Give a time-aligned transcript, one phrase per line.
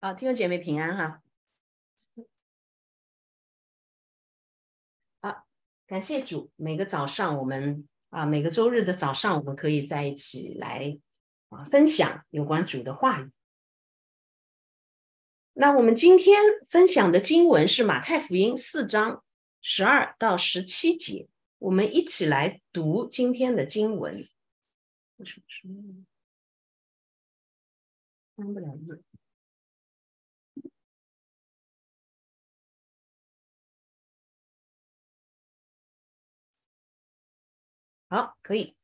[0.00, 1.22] 好，弟兄姐妹平安哈。
[5.20, 5.44] 好，
[5.88, 6.52] 感谢主。
[6.54, 11.00] 每个早上我们啊，每个周日的早上，我们可以在一起来
[11.48, 13.32] 啊分享有关主的话语。
[15.54, 19.24] 那我们今天分享的经文是马太福音四章
[19.60, 24.14] 十二到十七节，我们一起来读今天的经文。
[25.16, 25.68] 为什么是
[28.36, 29.02] 翻不了页？
[38.10, 38.74] 好，可以。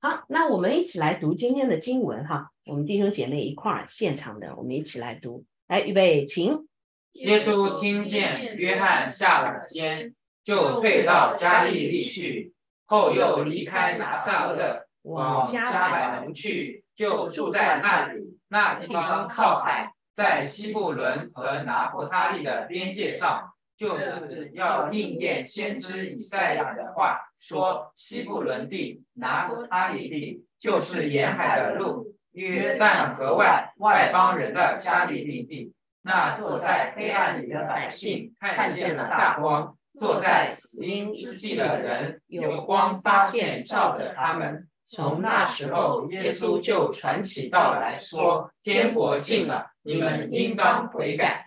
[0.00, 2.52] 好，那我们一起来读今天的经文哈。
[2.64, 5.44] 我们弟兄姐妹一块儿现场的，我们一起来读。
[5.66, 6.66] 来，预备，请。
[7.12, 12.54] 耶稣听见约翰下了监，就退到加利利去，
[12.86, 18.38] 后又离开拿撒勒，往加百农去，就住在那里。
[18.48, 23.52] 那地方靠海，在西布伦和拿弗他利的边界上。
[23.76, 35.72] 就是要应验先知以赛亚的话，说西布伦地、拿弗他利地，就是沿海的路，约旦河外外邦人的加利利地。
[36.02, 44.68] 那坐在黑暗里的百姓看见了大光，坐在死荫之地的人有光发现照着他们。
[44.88, 51.45] 从那时候，耶稣就传起道来说：天国近了，你们应当悔改。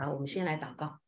[0.00, 1.00] 好，我们先来祷告。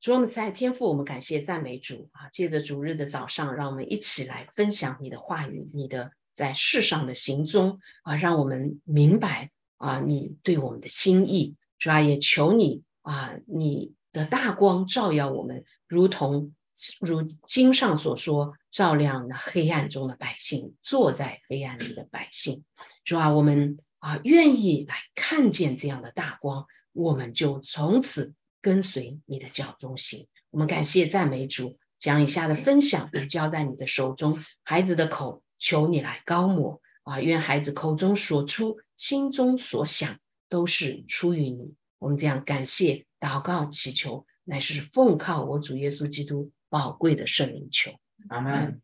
[0.00, 2.28] 主，我们在天父，我们感谢赞美主啊！
[2.32, 11.54] 借着主日的早上，让我们一起来分享你的话语，你的在世上的行踪啊，让我们明白啊，你对我们的心意。
[11.78, 16.52] 主啊，也求你啊，你的大光照耀我们，如同
[16.98, 22.64] 如经上所说，照亮那黑暗中的百姓，坐在黑暗里的百姓。
[23.04, 26.66] 主啊，我们啊，愿意来看见这样的大光。
[26.96, 30.26] 我们就从此跟随你的脚中行。
[30.50, 34.38] 我们感谢赞美主，将以下的分享也交在你的手中。
[34.64, 37.20] 孩子的口，求你来高抹啊！
[37.20, 40.18] 愿孩子口中所出、心中所想，
[40.48, 41.74] 都是出于你。
[41.98, 47.92] 我们这样感谢、祷告、祈求，乃是奉靠我主耶稣基督宝贵的圣灵求。
[48.30, 48.80] 阿门。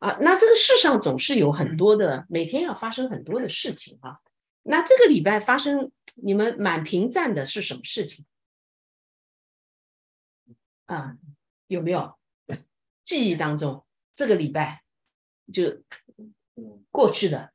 [0.00, 4.18] 啊，那这个世上总是有很多的，每天要发生很多的事情啊。
[4.68, 8.24] 那这个礼拜发生你们满屏赞的是什么事情
[10.86, 11.16] 啊？
[11.68, 12.16] 有没有
[13.04, 13.84] 记忆当中
[14.14, 14.82] 这个礼拜
[15.52, 15.82] 就
[16.90, 17.52] 过去的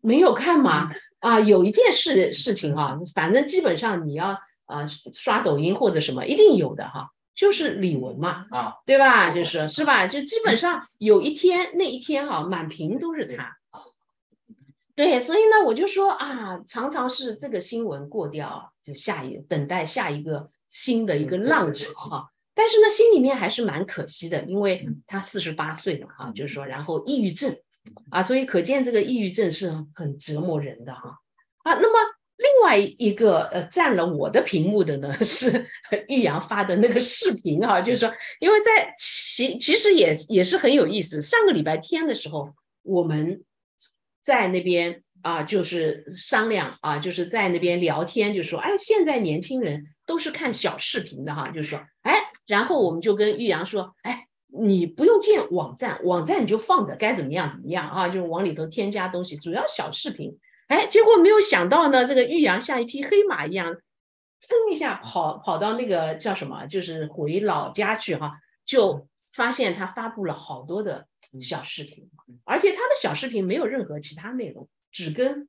[0.00, 0.90] 没有看吗？
[1.18, 9.32] 啊，有一件事事情哈，反正基本上你要啊刷抖音或者什么一定有的哈，就是李玟嘛啊，对吧？
[9.34, 10.06] 就是是吧？
[10.06, 13.56] 就基本上有一天那一天哈，满屏都是他。
[14.94, 22.28] 对，所以呢，我就说啊，常常是这个新闻过掉，就下一等待下一个新的一个浪潮哈。
[22.54, 27.56] 但是呢，心里面还是蛮可惜的，因为他四十八岁了哈，就是说，然后抑郁症
[28.10, 31.16] 啊，所以可见这个抑郁症是很折磨人的哈
[31.64, 31.72] 啊。
[31.72, 31.98] 那么
[32.36, 35.66] 另外一个呃占了我的屏幕的呢， 是
[36.08, 41.22] 玉阳发的那个视频哈，就是说，因为在其其实也也是很有意思。
[41.22, 42.50] 上个礼拜天的时候，
[42.82, 43.42] 我们。
[44.22, 52.14] 在那边啊，就是商量啊，就是在那边聊天，就说，哎，现在年轻人都是看小视频的哈，就说，哎，
[52.46, 60.38] 然后我们就跟玉阳说，哎，你不用建网站，网站你就放着，该怎么样怎么样啊，就往里头添加东西，主要小视频。
[60.68, 63.74] 哎，结果没有想到呢，这个玉阳像一匹黑马一样，
[64.40, 68.32] 噌一下跑跑到那个叫什么，就是回老家去哈，
[68.64, 71.06] 就发现他发布了好多的。
[71.40, 72.10] 小视频，
[72.44, 75.48] 而且他的小视频没有任何其他内容，只跟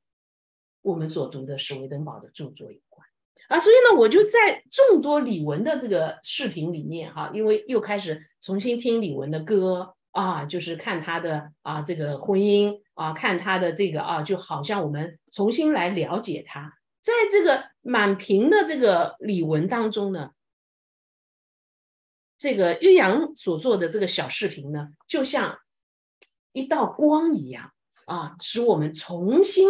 [0.81, 3.05] 我们所读的史维登堡的著作有关
[3.49, 3.59] 啊。
[3.59, 16.77] 所以呢，我就在众多李玟的这个视频里面哈，因为又开始重新听李玟的歌啊，就是看他的啊这个婚姻啊，看他的这个啊，就好像我们重新来了解他。
[17.01, 20.31] 在这个满屏的这个李玟当中呢，
[22.43, 25.57] 这个玉阳所做的这个小视频呢，就像。
[26.51, 27.73] 一道光一样
[28.05, 29.67] 啊，使我们重新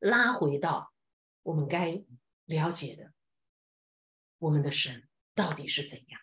[0.00, 0.90] 拉回到
[1.44, 2.02] 我们该
[2.46, 3.12] 了解的
[4.38, 5.04] 我们的神
[5.36, 6.20] 到底是怎样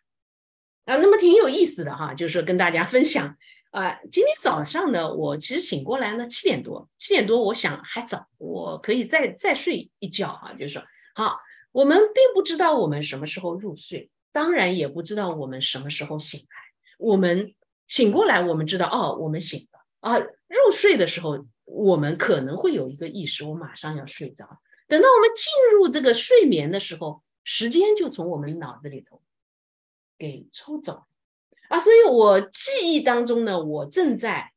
[0.83, 0.97] 啊？
[0.97, 3.37] 那么挺有意思的哈，就是跟大家分享
[3.71, 4.01] 啊。
[4.11, 10.51] 今天早上呢，我其实醒过来呢，七点多，七点多，我想还早，我可以再再睡一觉哈。
[10.55, 10.83] 就是说，
[11.15, 11.39] 好，
[11.71, 16.57] 我们并不知道我们什么时候入睡，当然也不知道我们什么时候醒来，
[16.99, 17.53] 我们。
[17.87, 19.79] 醒过来，我们知道哦，我们醒了。
[20.01, 24.45] 啊，入睡的时候，我们可能会有一个意识，我马上要睡着。
[24.89, 29.21] 等到我们进入这个睡眠的时候，时间就从我们脑子里头
[30.17, 31.03] 给抽走
[31.69, 31.79] 啊。
[31.79, 34.51] 所以我记忆当中呢，我正在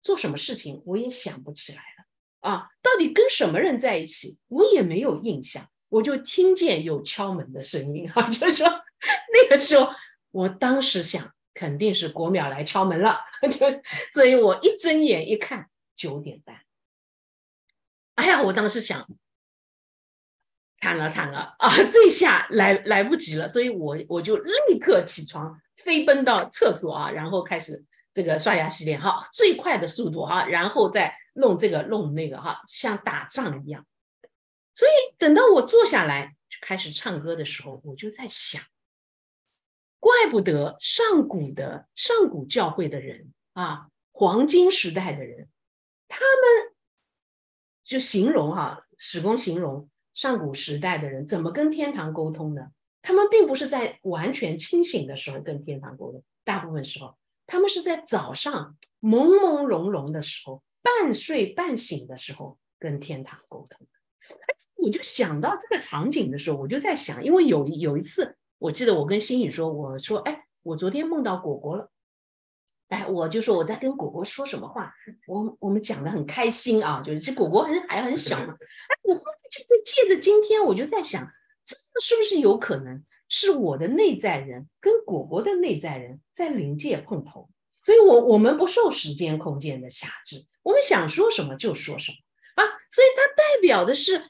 [0.00, 2.68] 做什么事情，我也想不起来了啊。
[2.80, 5.68] 到底跟什么人在一起，我也没有印象。
[5.88, 8.68] 我就听见有敲门的声音啊，就说
[9.32, 9.92] 那个时候，
[10.30, 13.20] 我当时想肯定是国秒来敲门了，
[13.50, 13.82] 就
[14.12, 16.60] 所以我一睁眼一看九点半，
[18.14, 19.06] 哎呀，我当时想
[20.80, 33.86] 惨了惨了啊，这下来来不及了，所以我我就立刻起床，飞奔到厕所啊，然后开始这个刷牙洗脸哈，最快的速度哈，然后再弄这个弄那个哈，像打仗一样。
[34.74, 38.62] 所以等到我坐下来就开始唱歌的时候，我就在想，
[40.00, 45.48] 怪不得上古的上古教会的人啊，黄金时代的人，
[46.08, 46.74] 他们
[47.84, 52.68] 就形容哈，史公形容上古时代的人怎么跟天堂沟通呢？
[53.02, 63.86] 他们并不是在完全清醒的时候跟天堂沟通，大部分时候他们是在早上朦朦胧胧的时候，半睡半醒的时候跟天堂沟通。
[64.76, 71.90] 我就想到这个场景的时候，我就在想，因为有有一次，我记得我跟心宇说，我说，哎，我昨天梦到果果了，
[72.88, 74.92] 哎，我就说我在跟果果说什么话，
[75.26, 81.26] 我我们讲的很开心啊，就是这果果很还很小嘛，哎，我后面就在借着今天，我就在想，
[81.64, 87.48] 这是不是有可能是我的内在人跟果果的内在人在临界碰头，
[87.82, 92.16] 所以我我们不受时间空间的辖制，我们想说什么就说什么。
[92.56, 94.28] 啊，所以它代表的是。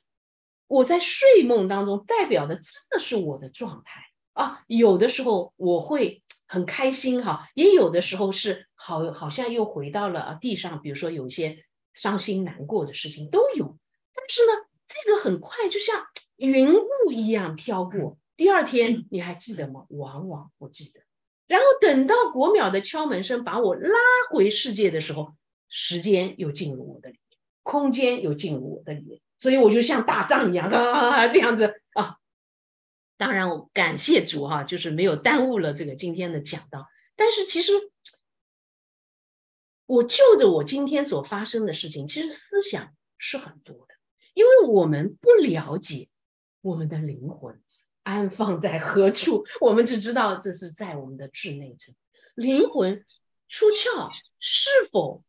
[0.70, 4.02] 我在睡梦当中代表的真的是我的状态
[4.40, 11.58] 啊，有的时候我会很开心哈，也有的时候是好，好像又回到了地上，比如说有一些
[11.92, 13.76] 伤心难过的事情都有。
[14.14, 14.52] 但是呢，
[14.88, 16.06] 这个很快就像
[16.36, 18.16] 云雾一样飘过。
[18.34, 19.84] 第二天你还记得吗？
[19.90, 21.00] 往往不记得。
[21.46, 23.98] 然后等到国秒的敲门声把我拉
[24.30, 25.34] 回世界的时候，
[25.68, 29.20] 时间又进入我的里面，空间又进入我的里面。
[29.36, 31.72] 所以我就像打仗一样啊，这样子啊。
[33.20, 36.86] 当然，感谢主哈，就是没有耽误了这个今天的讲道。
[37.14, 37.74] 但是其实，
[39.84, 43.94] 我就着我今天所发生的事情，其实思想是很多的，
[44.32, 46.08] 因为我们不了解
[46.62, 47.62] 我们的灵魂
[48.04, 51.94] 安放在何处，我们只知道这是在我们的智内层。
[52.34, 53.04] 灵魂
[53.50, 55.22] 出窍是否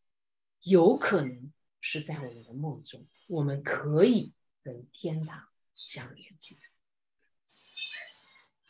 [0.61, 1.51] 有可能
[1.81, 3.05] 是在我们的梦中？
[3.27, 4.31] 我们可以
[4.63, 6.55] 跟天堂相连接，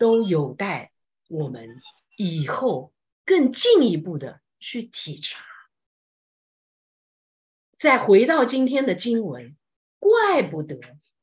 [0.01, 0.91] 都有待
[1.27, 1.79] 我们
[2.17, 2.91] 以后
[3.23, 5.45] 更进一步的去体察。
[7.77, 9.55] 再回到今天的经文，
[9.99, 10.79] 怪不得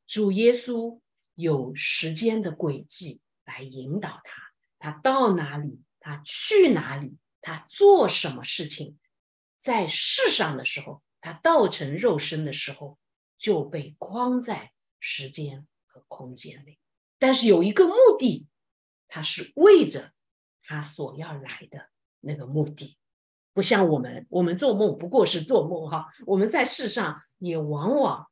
[0.06, 1.00] 主耶稣
[1.34, 4.42] 有时间的轨迹来引导他，
[4.78, 8.96] 他到哪里，他去哪里，他做什么事情，
[9.58, 12.96] 在世上的时候，他道成肉身的时候。
[13.40, 16.76] 就被框在时间和空间里，
[17.20, 18.48] 但是有一个目的，
[19.08, 20.12] 他是为着
[20.62, 21.88] 他所要来的
[22.21, 22.97] 那个目的，
[23.52, 26.06] 不像我们，我们做梦不过是做梦哈。
[26.26, 28.26] 我们在世上也往往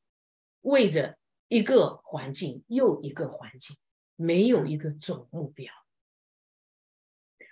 [0.60, 1.16] 为着
[1.48, 3.76] 一个环境又一个环境，
[4.14, 5.72] 没有一个总目标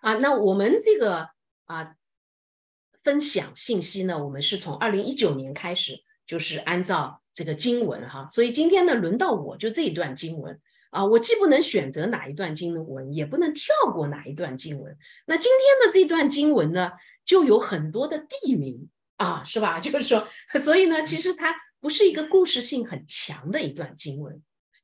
[0.03, 0.15] 啊。
[0.15, 1.31] 那我们这个
[1.65, 1.97] 啊
[3.03, 7.21] 分享信息呢，我们是从二零一九年开始，就是按照。
[7.37, 10.63] 这个经文哈，所以今天呢，轮到我就这一段经文
[10.95, 14.97] 啊，我既不能选择哪一段经文，也不能跳过哪一段经文。
[15.27, 16.93] 那今天的这段经文呢，
[17.25, 19.81] 就有很多的地名啊，是吧？
[19.83, 20.29] 就是说，
[20.63, 24.41] 所以呢，其实它不是一个故事性很强的一段经文，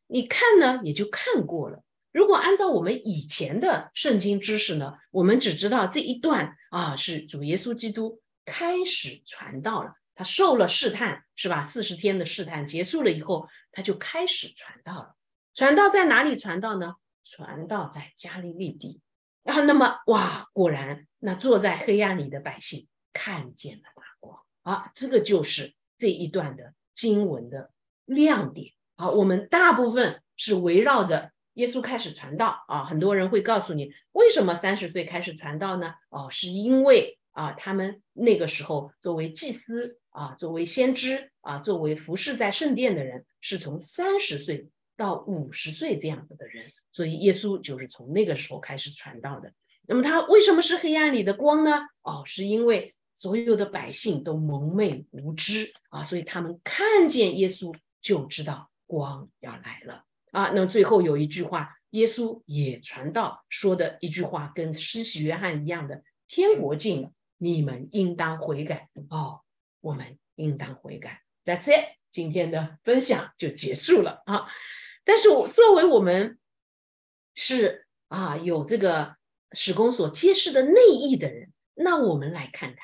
[0.09, 1.85] 你看呢也就看过了。
[2.13, 9.95] 如果按照我们以前的圣经知识呢，我们只知道这一段啊是主耶稣基督开始传道了。
[10.17, 11.63] 他受了试探，是吧？
[11.63, 15.15] 四十天的试探结束了以后，他就开始传道了。
[15.55, 16.95] 传道在哪里传道呢？
[17.25, 19.01] 传道在加利利地。
[19.43, 24.39] 然后，那么哇，果然，那坐在黑暗里的百姓看见了大光。
[24.63, 27.71] 啊，这个就是这一段的经文的
[28.05, 28.73] 亮点。
[28.97, 32.85] 好，我们大部分是围绕着耶稣开始传道啊。
[32.85, 35.95] 很多人会告诉你，为什么三十岁开始传道呢？
[36.09, 39.97] 哦，是因为啊，他们那个时候作为祭司。
[40.11, 44.69] 啊，作为先知啊，作为服侍在圣殿的人，是从三十岁
[45.01, 49.51] 到五十岁这样子的人，所以耶稣就是从那个时候开始传道的。
[49.87, 51.71] 那么他为什么是黑暗里的光呢？
[52.03, 60.51] 哦，是因为所有的百姓都蒙昧无知啊，所以他们看见耶稣就知道光要来了啊。
[60.55, 69.41] 那么最后有一句话，耶稣也传道说的一句话，跟施洗约翰一样的：天国近了，你们应当悔改哦。
[69.81, 71.23] 我们应当悔改。
[71.47, 74.47] That's it，今天的分享就结束了啊。
[75.11, 76.39] 但是我作为我们
[77.35, 79.17] 是啊有这个
[79.51, 82.79] 史公所揭示的内意的人，那我们来看看。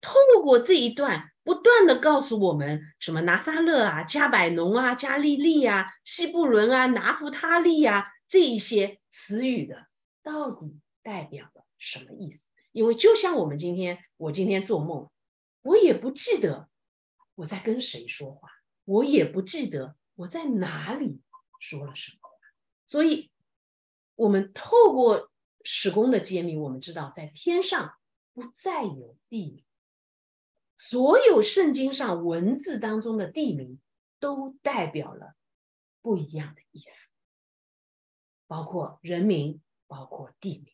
[0.00, 9.86] 透过这一段，不断的告诉我们什么拿撒勒啊、加百农啊、加利利啊、西布伦啊、拿弗他利啊这一些词语的，
[10.22, 12.48] 到底代表了什么意思？
[12.72, 15.10] 因为就像我们今天，我今天做梦，
[15.60, 16.70] 我也不记得
[17.34, 18.48] 我在跟谁说话，
[18.86, 21.20] 我也不记得我在哪里
[21.60, 22.28] 说了什么。
[22.86, 23.30] 所以，
[24.14, 25.30] 我们透过
[25.64, 27.94] 史公的揭秘，我们知道在天上
[28.32, 29.64] 不再有地名。
[30.76, 33.80] 所有圣经上文字当中的地名，
[34.20, 35.34] 都代表了
[36.02, 37.10] 不一样的意思，
[38.46, 40.72] 包括人名，包括地名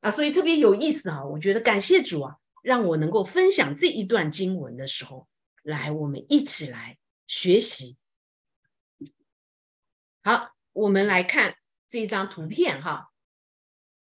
[0.00, 1.24] 啊，所以特别有意思啊！
[1.24, 5.26] 我觉得感谢主啊，让我能够分享这一段经文的时候，
[5.62, 7.96] 来我们一起来学习。
[10.28, 11.54] 好，我们来看
[11.88, 13.08] 这张图片哈，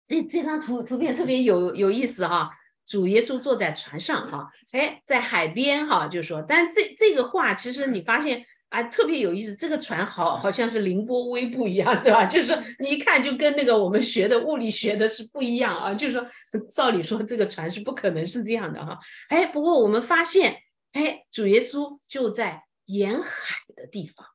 [0.06, 2.52] 这这张图图片特别有有意思哈。
[2.86, 9.56] 主耶稣坐在船上，哈，哎，在海边，哈，就说，但这这个话其实你发现啊，特别有意思。
[9.56, 12.26] 这个船好好像是凌波微步一样，对吧？
[12.26, 15.94] 就是说你一看就跟那个我们学的物理学的是不一样啊。
[15.94, 16.28] 就是说，
[16.70, 19.00] 照理说这个船是不可能是这样的哈。
[19.30, 24.28] 哎，不过我们发现，哎，主耶稣就在沿海的地方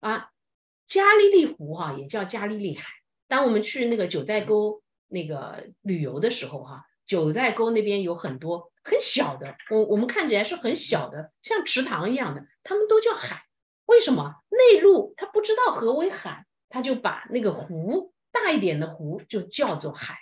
[0.00, 0.30] 啊，
[0.88, 2.84] 加利利湖哈，也叫加利利海。
[3.28, 6.84] 当我们去那个九寨沟那个旅游的时候哈。
[7.06, 13.46] 九寨沟那边有很多很小的，我我们看起来是很小的，像池塘一样的，他们都叫海。
[13.86, 20.18] 为什么内陆他不知道何为海，他就把那个湖大一点的湖就叫做海。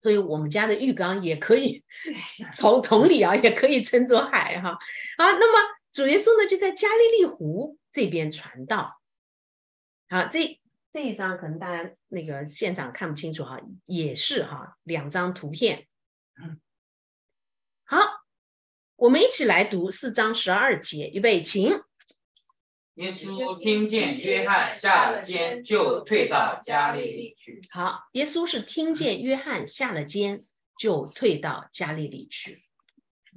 [0.00, 1.84] 所以我们家的浴缸也可以
[2.56, 4.70] 从同理啊，也可以称作海哈。
[5.16, 9.00] 啊，那么主耶稣呢就在加利利湖这边传道。
[10.08, 10.60] 好，这。
[10.90, 15.86] 这一张可能大家那个现场看不清楚哈，也是哈两张图片。
[17.84, 17.98] 好，
[18.96, 21.82] 我们一起来读四章十二节，预备，请。
[22.94, 27.60] 耶稣听见约翰下了监，就退到加利利去。
[27.70, 30.46] 好，耶稣是听见约翰下了监，
[30.78, 32.64] 就退到加利利去。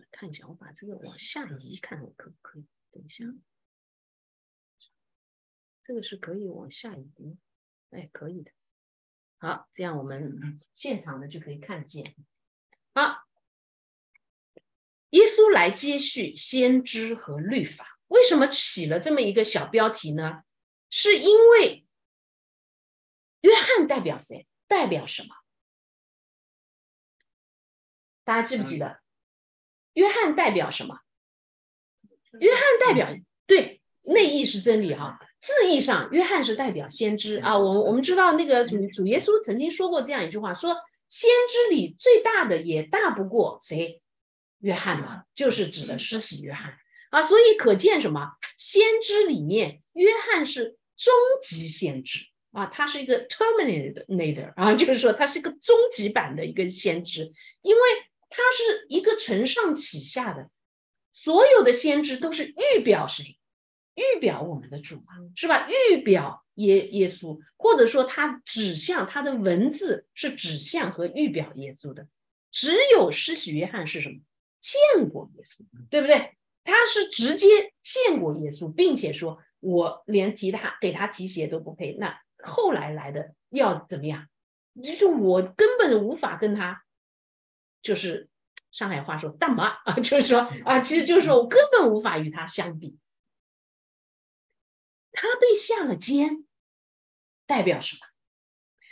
[0.09, 2.65] 看一下，我把这个往下移，看看可不可以？
[2.93, 3.25] 等一下。
[5.83, 7.37] 这个是可以往下移，
[7.89, 8.51] 哎，可以的。
[9.37, 12.15] 好，这样我们 现场的就可以看见。
[12.93, 13.23] 好，
[15.09, 20.43] 耶稣来接续先知和律法，为什么起了这么一个小标题呢？
[20.89, 21.87] 是因为
[23.41, 24.47] 约翰代表谁？
[24.67, 25.29] 代表什么？
[28.23, 29.01] 大家记不记得？
[29.93, 31.01] 约翰代表什么？
[32.39, 33.09] 约翰代表
[33.45, 35.19] 对内意是真理哈。
[35.41, 37.57] 字义上，约翰是代表先知啊。
[37.57, 40.75] 我们我们知道，那个主主耶稣曾经说过这样一句话，说
[41.09, 44.01] 先知里最大的也大不过谁？
[44.59, 46.75] 约翰嘛，就是指的施洗约翰
[47.09, 47.21] 啊。
[47.23, 48.33] 所以可见什么？
[48.57, 52.19] 先知里面，约翰是终极先知
[52.51, 57.31] 啊，他是一个 terminator 啊，就是说他是一个终极版的一个先知，
[57.63, 57.81] 因为
[58.29, 60.49] 他是一个承上启下的，
[61.11, 63.39] 所有的先知都是预表谁？
[63.95, 65.03] 预表我们的主
[65.35, 65.67] 是吧？
[65.69, 72.07] 预表耶耶稣，或者说他指向他的文字是指向和预表耶稣的。
[72.51, 74.19] 只有施洗约翰是什么？
[74.59, 76.37] 见过耶稣，对不对？
[76.63, 81.95] 他是直接见过耶稣，并且说我连提他给他提鞋都不配。
[81.99, 84.27] 那后来来的要怎么样？
[84.83, 86.83] 就是我根本无法跟他，
[87.81, 88.29] 就是
[88.71, 92.97] 上海话说“大妈”啊，就是说啊，其实就是说我根本无法与他相比。
[95.21, 96.47] 他被下了监，
[97.45, 97.99] 代表什么？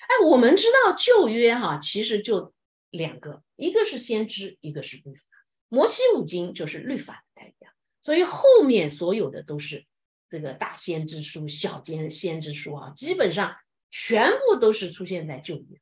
[0.02, 2.54] 哎，我们知道旧约哈，其实就
[2.92, 5.22] 两个，一个是先知，一个是律法。
[5.70, 7.72] 摩西五经就是律法的代表，
[8.04, 9.88] 所以后面所有的都是
[10.30, 13.56] 这个大先知书、小先先知书啊，基本上
[13.90, 15.82] 全部都是出现在旧约。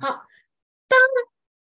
[0.00, 0.08] 好，
[0.88, 0.98] 当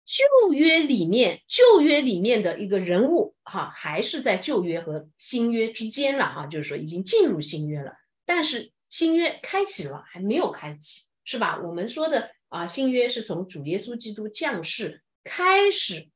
[0.03, 7.93] 旧约里面，旧约里面的一个人物哈，还是在旧约和新约之间了哈，就是说已经进入新约了。
[8.29, 11.59] 但是新约开启了，还没有开启，是吧？
[11.63, 16.11] 我们说的啊，新约是从主耶稣基督降世开始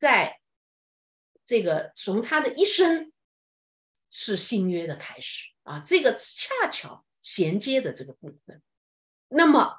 [0.00, 0.40] 在
[1.46, 3.12] 这个从他的一生
[4.10, 8.60] 是新约的开始啊，这个恰巧衔接的这个部分。
[9.28, 9.78] 那么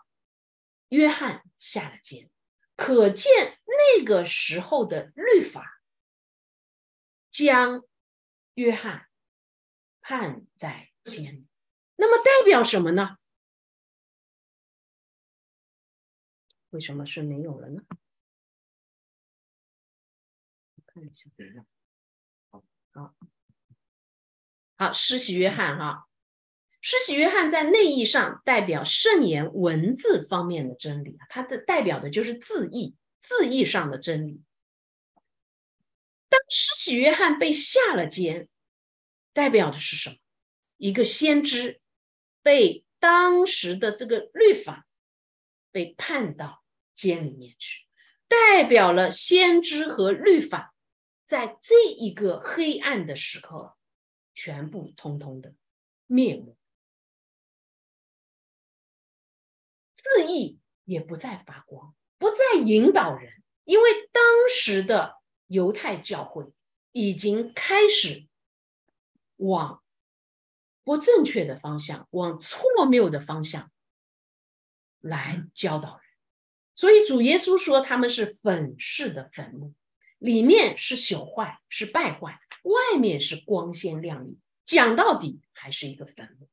[0.88, 2.30] 约翰下了监，
[2.78, 5.82] 可见那个时候的律法
[7.32, 7.84] 将
[8.54, 9.10] 约翰
[10.08, 11.48] 判在监。
[11.96, 13.18] 那么代表什么呢？
[16.70, 17.82] 为什么是没有了呢？
[20.86, 21.28] 看一下，
[22.52, 23.16] 好，好，
[24.78, 26.08] 好，施洗约翰哈，
[26.82, 34.44] 施洗约翰在内义上代表圣言文字方面的真理，它的代表的就是字义，字义上的真理。
[36.30, 38.48] 当施洗约翰被下了监，
[39.36, 40.16] 代表的是什么？
[40.78, 41.80] 一个先知
[42.42, 44.88] 被当时的这个律法
[45.72, 46.64] 被判到。
[46.98, 47.86] 监里面去，
[48.30, 50.74] 代表了先知和律法
[51.28, 53.76] 在这一个黑暗的时刻，
[54.34, 55.54] 全部通通的
[56.08, 56.56] 灭没，
[59.98, 66.46] 字义也不再发光，不再引导人，因为当时的犹太教会
[66.94, 68.26] 已经开始
[69.38, 69.84] 往
[70.84, 73.72] 不正确的方向，往错谬的方向
[75.00, 76.06] 来教导人。
[76.76, 79.74] 所以主耶稣说他们是粉饰的坟墓，
[80.18, 84.40] 里面是朽坏，是败坏，外面是光鲜亮丽。
[84.66, 86.50] 讲到底还是一个坟墓。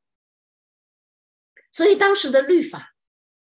[1.72, 2.94] 所以当时的律法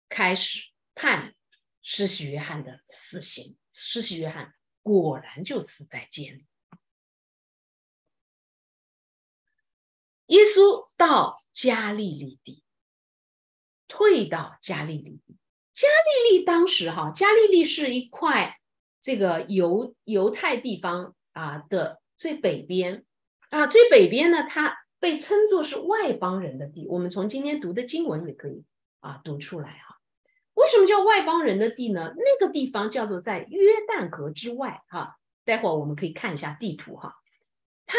[0.09, 1.35] 开始判
[1.81, 6.47] 施洗约翰的死刑，施洗约翰果然就死在监里。
[10.27, 12.63] 耶稣到加利利地，
[13.89, 15.37] 退到加利利地。
[15.75, 18.59] 加利利当时哈，加利利是一块
[19.01, 23.05] 这个犹犹太地方啊的最北边
[23.51, 26.87] 啊，最北边呢，它被称作是外邦人的地。
[26.89, 28.65] 我们从今天读的经文也可以
[29.01, 29.97] 啊读出来哈。
[30.55, 32.15] 为什么叫外邦人的地呢？
[32.17, 35.19] 那个地方叫做在约旦河之外哈。
[35.45, 37.15] 待会儿我们可以看一下地图哈，
[37.85, 37.99] 它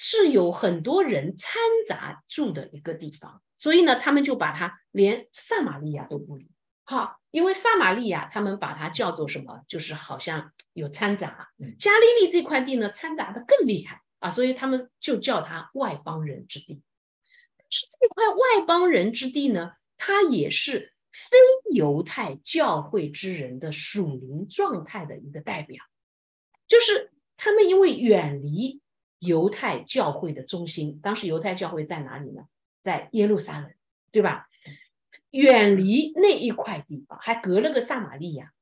[0.00, 6.48] 是有很多人掺杂住的一个地方，所以呢，他们就把它连撒玛利亚都不理。
[6.84, 9.64] 好，因为撒玛利亚他们把它叫做什么？
[9.66, 11.48] 就是好像有掺杂。
[11.80, 16.80] 加利利这块地呢，掺杂的更厉害啊，所以他们就叫它外邦人之地。
[17.56, 21.36] 但是这块外邦人之地呢，它也是非
[21.74, 25.84] 犹太教会之人的属灵状态的一个代表，
[26.68, 28.80] 就是他们因为远离
[29.18, 32.42] 犹太教会的中心，当时犹太教会在哪里呢？
[32.82, 33.72] 在耶路撒冷，
[34.12, 34.48] 对吧？
[35.30, 38.52] 远离那一块地方，还隔了个撒玛利亚，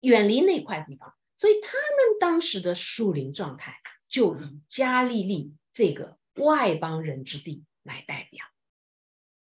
[0.00, 8.44] 远离那块地方，所以他们当时的树林状态就以加利利这个外邦人之地来代表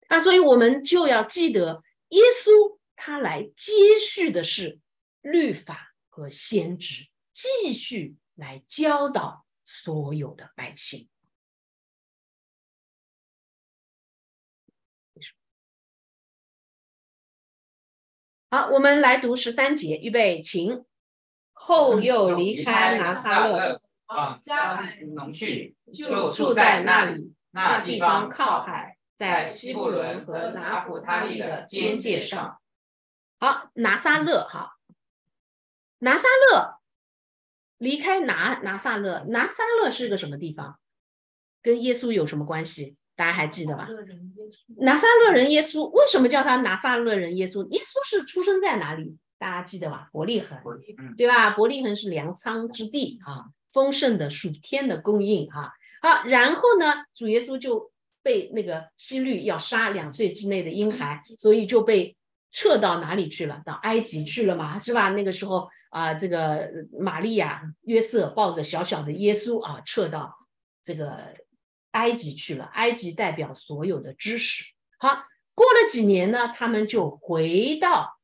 [0.09, 4.81] 啊，所以我们就要记得，耶稣他来接续的是
[5.21, 11.11] 律法和先知，继续来教导所有的百姓。
[18.51, 20.87] 好，我们来读十三节，预备，请。
[21.53, 27.35] 后又离开拿撒勒，往加百农去，就住在那里。
[27.51, 32.59] 那地方靠海，在西布伦和拿弗他利的边界上。
[33.39, 34.79] 好，拿撒勒，哈，
[35.99, 36.78] 拿撒勒
[37.79, 40.79] 离开拿拿撒勒，拿撒勒是个什么地方？
[41.63, 42.97] 跟耶稣有什么关系？
[43.17, 43.89] 大家还记得吧？
[44.79, 47.69] 拿撒勒人耶稣为什么叫他拿撒勒人耶稣？
[47.71, 49.17] 耶稣是出生在哪里？
[49.39, 50.09] 大家记得吧？
[50.13, 50.59] 伯利恒，
[51.17, 51.51] 对吧？
[51.51, 55.73] 伯利恒是粮仓之地啊，丰盛的属天的供应啊。
[56.01, 57.91] 好，然后呢，主耶稣就
[58.23, 62.17] 被那个希律要杀两岁之内的婴孩，所以就被
[62.51, 63.63] 撤到哪里去了？
[63.65, 65.11] 到埃及去了嘛，是吧？
[65.11, 70.35] 那个时候啊，这个玛利亚、约瑟抱着小小的耶稣啊，撤到
[70.83, 71.37] 这个。
[71.93, 74.63] 埃及去了，埃及代表所有的知识。
[74.99, 75.25] 好，
[75.55, 78.19] 过了几年呢，他们就回到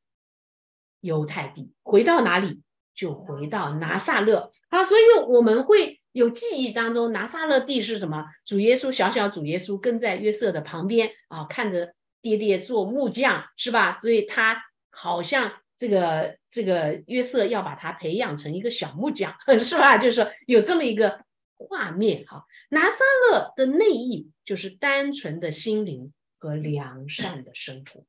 [1.01, 2.61] 犹太地，回到哪里？
[2.93, 4.51] 就回到拿撒勒。
[4.69, 8.27] 好，所以我们会有记忆当中，拿撒勒地是什么？
[8.45, 13.99] 主耶稣小小主耶稣跟在约瑟的旁边啊，看着爹爹做木匠，是吧？
[13.99, 19.97] 所以他好像这个这个约瑟要把他培养成一个小木匠， 是吧？
[19.97, 21.23] 就是说有这么一个
[21.55, 22.45] 画面哈。
[22.69, 22.97] 拿撒
[23.29, 28.05] 勒的内意就是单纯的心灵和良善的生活。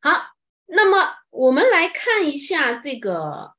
[0.00, 0.34] 好，
[0.66, 3.54] 那么我们来看一下这个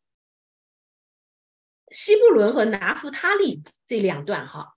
[1.90, 4.76] 西布伦和拿弗他利这两段哈，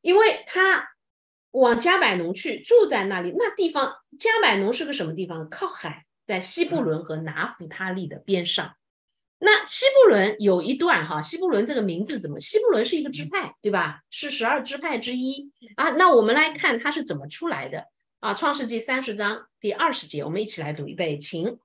[0.00, 0.88] 因为他
[1.52, 5.48] 往加百农去住在那里，那地方加百农是个什么地方？
[5.48, 8.74] 靠海，在西布伦和拿弗他利的边上。
[9.38, 12.38] 那西布伦有一段哈，西布伦这个名字怎么？
[12.38, 14.02] 西布伦是一个支派，对吧？
[14.10, 15.88] 是十二支派之一啊。
[15.92, 17.86] 那我们来看它是怎么出来的
[18.20, 18.34] 啊？
[18.34, 21.58] 创世纪三十章第二十节，我们一起来读一遍，请。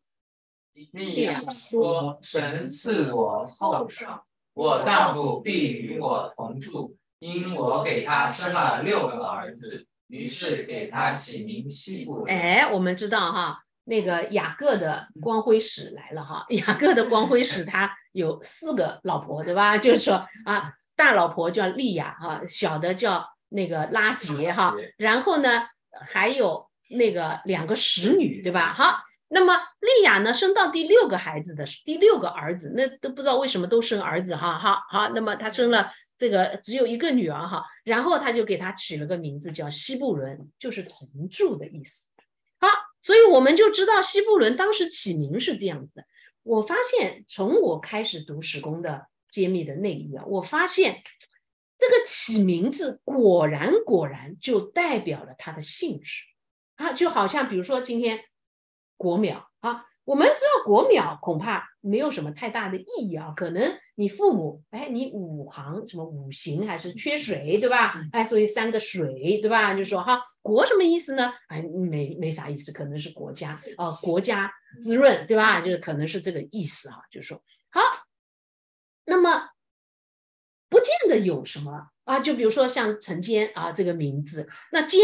[0.94, 4.08] 利亚说：“神赐我后生，
[4.54, 16.46] 我丈夫必与我同住，因我给他生了六个儿子，于是给他起名西布。”哎，我们知道哈，那个雅各的光辉史来了哈。
[16.52, 19.78] 雅各的光辉史，他有四个老婆，对吧？
[19.78, 25.68] 就是说啊，大老婆叫利亚哈，小的叫那个拉杰哈，然后呢
[26.08, 28.74] 还有那个两个使女，对吧？
[28.74, 29.04] 好。
[29.36, 42.06] 那么利亚呢，生到第六个孩子的第六个儿子，那都不知道为什么都生儿子哈，好好，那么他生了这个只有一个女儿哈，然后他就给他取了个名字叫西布伦，就是同住的意思。
[42.60, 42.68] 好，
[43.04, 46.06] 所以我们就知道西布伦当时起名是这样子的。
[46.42, 51.04] 我发现从我开始读史工的揭秘的内衣啊，我发现
[51.78, 56.24] 这个起名字果然果然就代表了他的性质
[56.78, 58.24] 啊，就好像比如说今天。
[58.96, 63.34] 国秒啊，我们知道国秒恐怕没有什么太大的意义啊。
[63.36, 67.96] 可能你父母，哎，你五行什么五行还是缺水，对吧？
[68.14, 69.74] 哎，所以三个水，对吧？
[69.74, 71.34] 就说哈，国什么意思呢？
[71.48, 74.54] 哎，没没啥意思，可能是国家啊，国家
[74.84, 75.62] 滋润，对吧？
[75.62, 76.98] 就是可能是这个意思啊。
[77.10, 77.82] 就是说好，
[79.06, 79.50] 那么
[80.70, 82.20] 不见得有什么啊。
[82.20, 85.00] 就比如说像陈坚啊这个名字，那坚。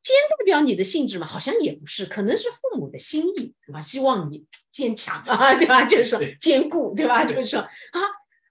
[0.00, 1.26] 坚代表你的性质嘛？
[1.26, 3.80] 好像也不是，可能是父母的心意，对吧？
[3.80, 5.84] 希望你坚强啊， 对吧？
[5.84, 7.24] 就是说坚固，对吧？
[7.26, 8.00] 就是说啊，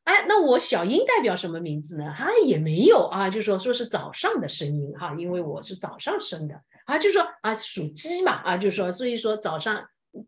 [0.08, 2.06] 哎，那我小英代表什么名字呢？
[2.06, 9.86] 啊，也没有啊，就说说是早上的声音哈，因为我是早上生的啊，就说啊属鸡嘛啊，就说所以说早上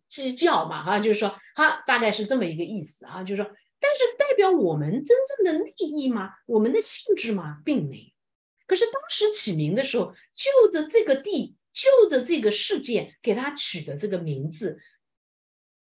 [0.10, 6.32] 鸡叫嘛哈，就是说哈，大概是这么一个意思啊，就是说，但是代表我们真正的利益吗？
[6.46, 7.60] 我们的性质吗？
[7.64, 8.04] 并没有。
[8.68, 14.78] 可是当时起名的时候，就着这个地，就着这个事件，给他取的这个名字，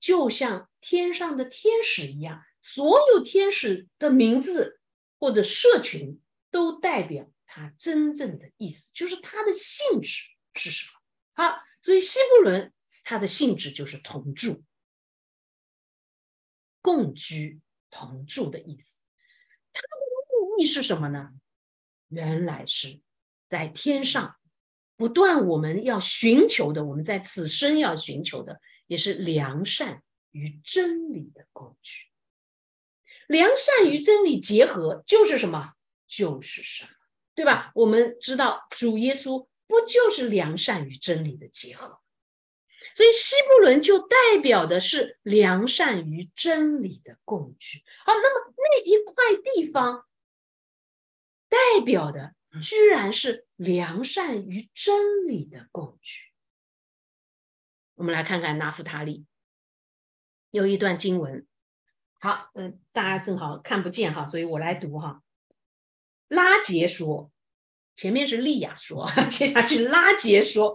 [0.00, 4.80] 就像天上的天使一样，所有天使的名字
[5.18, 6.18] 或者社群
[6.50, 10.22] 都代表他真正的意思，就是他的性质
[10.54, 11.44] 是什么？
[11.44, 12.72] 好，所以希伯伦
[13.04, 14.64] 它的性质就是同住、
[16.80, 19.02] 共居、同住的意思。
[19.74, 19.88] 它的
[20.40, 21.32] 目的是什么呢？
[22.08, 23.02] 原来是
[23.46, 24.36] 在天上
[24.96, 32.06] 不断，我们要寻求的，我们在此生要寻求的，也是良善与真理的共居。
[33.28, 35.72] 良善与真理结合，就是什么？
[36.06, 36.90] 就是什么？
[37.34, 37.72] 对吧？
[37.74, 42.00] 我们知道主耶稣不就是良善与真理的结合？
[42.94, 47.82] 所以希伯伦就代表的是良善与真理的工具。
[48.04, 49.14] 好，那么那一块
[49.54, 50.06] 地方。
[51.46, 56.32] 代表的居然是良善与真理的工具。
[57.94, 59.24] 我们来看看拿夫塔利
[60.50, 61.46] 有一段经文，
[62.24, 65.22] 好，嗯，大家正好看不见哈，所以我来读哈。
[66.28, 67.30] 拉杰说，
[67.96, 70.74] 前面是利亚说， 接下去拉杰说，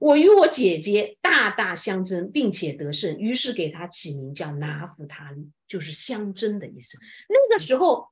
[0.00, 6.98] 我与我姐姐大大相争，并且得胜，于是给他起名叫拿夫塔利，就是相争的意思。
[7.28, 8.08] 那个时候。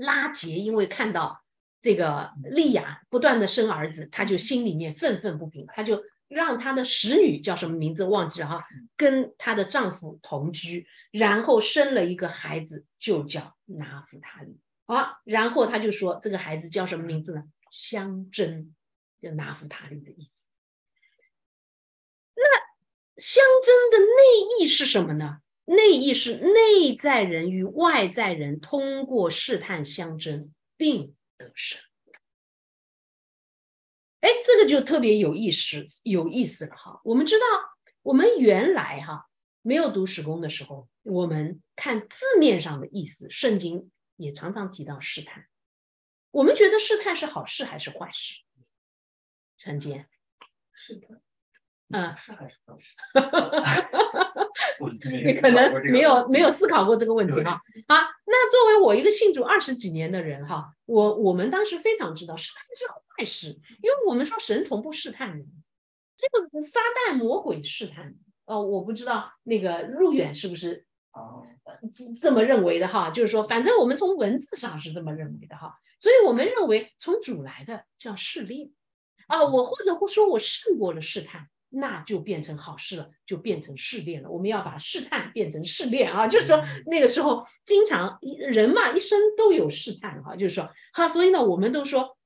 [0.00, 1.42] 拉杰因为看到
[1.82, 14.60] 这个利亚不断的生儿子，他就心里面愤愤不平，他就让她的使女叫什么名字忘记了哈，跟她的丈夫同居，然后生了一个孩子，就叫拿弗塔利。
[14.86, 17.44] 好，然后他就说这个孩子叫什么名字呢？
[17.70, 18.74] 相争，
[19.20, 20.46] 就拿弗塔利的意思。
[22.34, 22.42] 那
[23.16, 25.40] 相争的内意是什么呢？
[25.66, 31.82] 内意是内在人与外在人通过试探相争并得胜。
[34.20, 37.00] 哎，这个就特别有意思，有意思了哈。
[37.04, 37.44] 我们知道，
[38.02, 39.28] 我们原来哈
[39.62, 45.46] 没有读史工的时候，我们看字面上的意思，圣经也常常提到试探。
[46.30, 48.42] 我们觉得试探是好事还是坏事？
[49.56, 50.08] 陈坚，
[50.72, 51.20] 试探，
[51.90, 52.94] 嗯，是还是坏事？
[55.24, 57.60] 你可能没有没有思考过这个问题哈。
[57.86, 57.96] 啊，
[58.26, 63.48] 那作为我一个信主二十几年的人哈，我我们当时非常知道试探是坏事，
[63.82, 65.46] 因为我们说神从不试探人，
[66.16, 68.14] 这个撒旦魔鬼试探。
[68.44, 70.86] 哦，我不知道那个入远是不是
[72.20, 78.70] 这么认为的哈，就是说，反正我们从文字上是这么认为的哈，所以我们认为从主来的叫试炼
[79.26, 84.30] 啊，我或者说我胜过了试探，那就变成好事了，就变成试炼了。
[84.30, 92.16] 我们要把试探变成试炼啊，就是说那个时候经常人嘛，一生都有试探哈，就是说哈，所以呢，我们都说，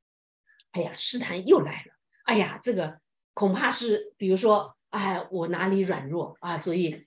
[0.73, 2.99] 哎呀，试探又来了，哎呀，这个
[3.35, 7.07] 恐怕是比如说，哎，我哪里软弱啊，所以。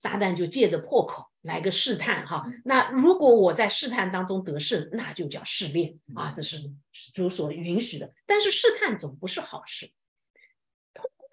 [0.00, 6.70] 撒旦就借着破口来个试探哈，那如果我在试探当中得胜，那就叫试炼啊，这是
[7.12, 8.14] 主所允许的。
[8.24, 9.90] 但是试探总不是好事。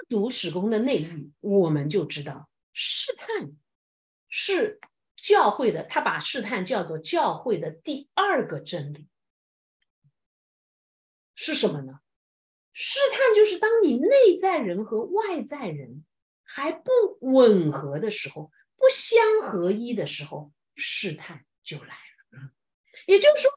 [0.09, 3.51] 读史公的内域，我们就知道试探
[4.27, 4.79] 是
[5.15, 9.07] 教会的，他把试探叫做教会的第二个真理，
[11.35, 11.99] 是什么呢？
[12.73, 16.03] 试探就是当你内在人和外在人。
[16.47, 16.89] 还不
[17.19, 21.95] 吻合的时候，不相合一的时候，试探就来
[22.31, 22.53] 了。
[23.07, 23.51] 也就是说，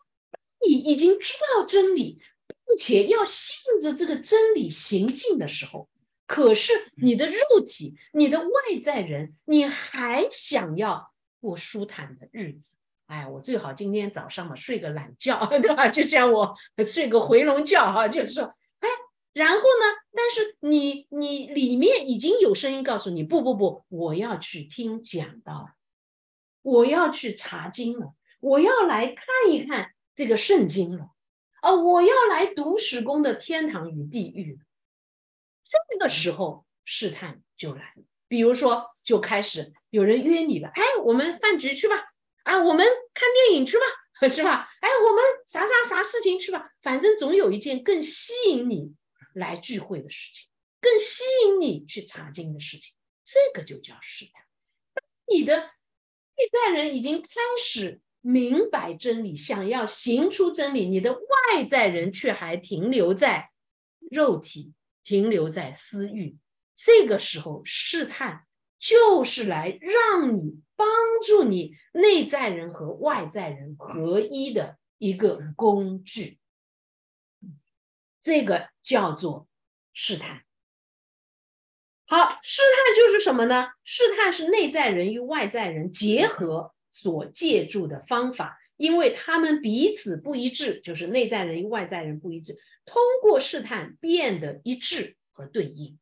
[0.67, 2.21] 你已经知道真理，
[2.67, 5.89] 并且要信着这个真理行进的时候，
[6.29, 8.47] 可是你的肉体、你的外
[8.85, 11.11] 在人，你还想要
[11.41, 12.77] 过舒坦的日子。
[13.07, 15.89] 哎，我最好今天早上嘛睡个懒觉， 对吧？
[15.89, 16.55] 就像我
[16.87, 18.45] 睡个回笼觉哈，就是说。
[18.81, 18.89] 哎
[19.35, 19.97] 然后呢？
[20.13, 25.71] 但是你你里面已经有声音告诉你，不不不，我要去听讲道，
[26.63, 31.11] 我要去查经了，我要来看一看这个圣经了，
[31.61, 34.59] 啊，我要来读史公的天堂与地狱。
[35.69, 41.97] 这个时候试探就来了，比如说就开始有人约你了，哎，我们饭局去吧，
[42.45, 43.85] 啊，我们看电影去吧，
[44.29, 44.69] 是吧？
[44.81, 48.95] 哎，我们啥啥啥事情去吧，反正总有一件更吸引你。
[49.35, 50.49] 来聚会的事情，
[50.81, 52.93] 更吸引你去查经的事情，
[53.25, 54.43] 这个就叫试探。
[55.29, 57.29] 你的内在人已经开
[57.61, 63.51] 始明白真理，想要行出真理，你的外在人却还停留在
[64.11, 64.73] 肉体，
[65.09, 66.37] 停留在私欲。
[66.75, 68.45] 这个时候，试探
[68.79, 70.87] 就是来让你帮
[71.27, 76.39] 助你内在人和外在人合一的一个工具。
[78.23, 79.49] 这个叫做
[79.95, 80.43] 试探。
[82.07, 83.69] 好，试探就是什么呢？
[83.85, 95.99] 试探是内在人与外在人结合所借助的方法，因为他们彼此不一致，就是内在人与外在人不一致，通过试探变得一致和对应。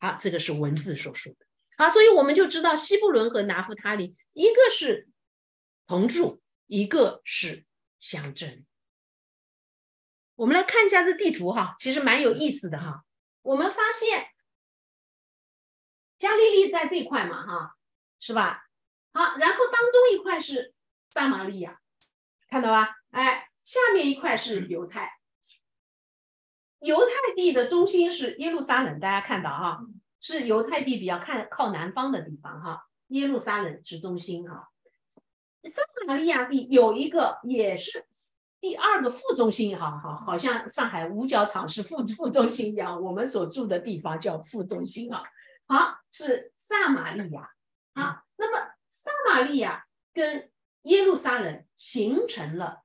[0.00, 1.38] 好，这个是文字所说的。
[1.76, 5.08] 好，所以我们就知道西布伦和拿夫他利，一个是
[5.86, 7.66] 同住，一个是
[8.00, 8.64] 相争。
[10.34, 13.04] 我们来看一下这地图哈，其实蛮有意思的哈。
[13.42, 14.26] 我们发现
[16.18, 17.76] 加利利在这块嘛哈，
[18.18, 18.64] 是吧？
[19.12, 20.74] 好，然后当中一块是
[21.10, 21.78] 撒玛利亚，
[22.48, 22.96] 看到吧？
[23.10, 25.12] 哎，下面一块是犹太，
[26.82, 29.80] 犹太地的中心是耶路撒冷，大家看到哈，
[30.20, 34.68] 是犹太地比较看靠南方的地方哈，耶路撒冷是中心哈。
[35.64, 38.06] 撒玛利亚地有一个也是。
[38.60, 45.20] 第二个副中心，哈好，好像上海五角场是副副中心一样，我们所住的地方叫副中心啊。
[45.66, 47.50] 好，是撒玛利亚。
[47.92, 50.48] 好，那么撒玛利亚跟
[50.82, 52.82] 耶路撒冷形成了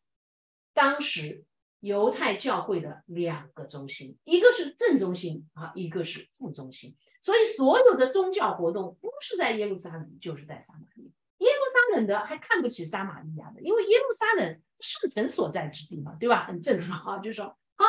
[0.74, 1.46] 当时
[1.80, 6.96] 犹太教会的两个中心，一个是正中心啊，一个是副中心。
[7.22, 11.12] 所以所有的宗教活动不是在耶路撒冷，就是在撒玛利亚。
[11.40, 14.62] 耶路撒冷的还看不起撒玛利亚的，因为耶路撒冷。
[14.80, 16.46] 圣城所在之地嘛，对吧？
[16.46, 17.86] 很正常啊，就是说啊，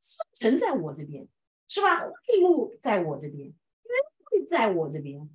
[0.00, 1.28] 圣城在我这边，
[1.68, 2.00] 是吧？
[2.00, 3.54] 会幕在我这边，约
[4.24, 5.30] 会在我这边。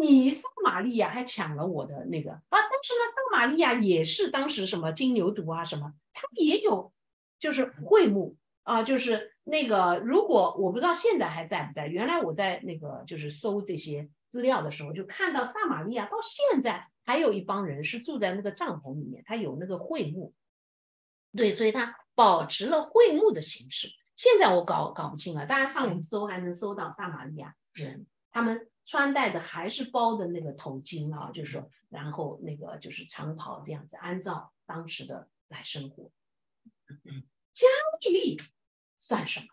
[0.00, 2.40] 你撒玛利亚还抢了我的那个啊？
[2.48, 6.92] 但是呢，撒玛利亚也是当时什么金牛犊啊什么，他也有，
[7.44, 9.98] 就是会幕啊，就是那个。
[9.98, 16.88] 如果我不知道现在还在不在，原来我在那个就是搜这些资料的时候，就看到撒玛利亚到现在。
[17.06, 20.32] 还有一帮人是住在那个帐篷里面，他有那个会幕，
[21.36, 23.88] 对，所以他保持了会幕的形式。
[24.16, 36.10] 现在我搞搞不清了，大家上网搜还能搜到撒玛利亚人，他们穿戴的还是包着那个头巾啊，就是说，然后那个就是长袍这样子，按照当时的来生活。
[37.04, 37.22] 嗯
[37.54, 37.66] 加
[38.00, 38.42] 利利
[39.00, 39.46] 算什么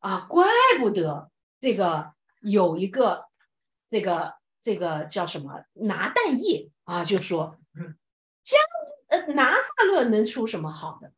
[0.00, 0.26] 啊？
[0.28, 1.30] 怪不得
[1.60, 3.26] 这个有一个
[3.88, 6.70] 这个这个叫什么拿蛋液。
[6.84, 7.58] 啊，就说，
[8.44, 8.56] 加
[9.08, 11.10] 呃拿撒勒能出什么好的，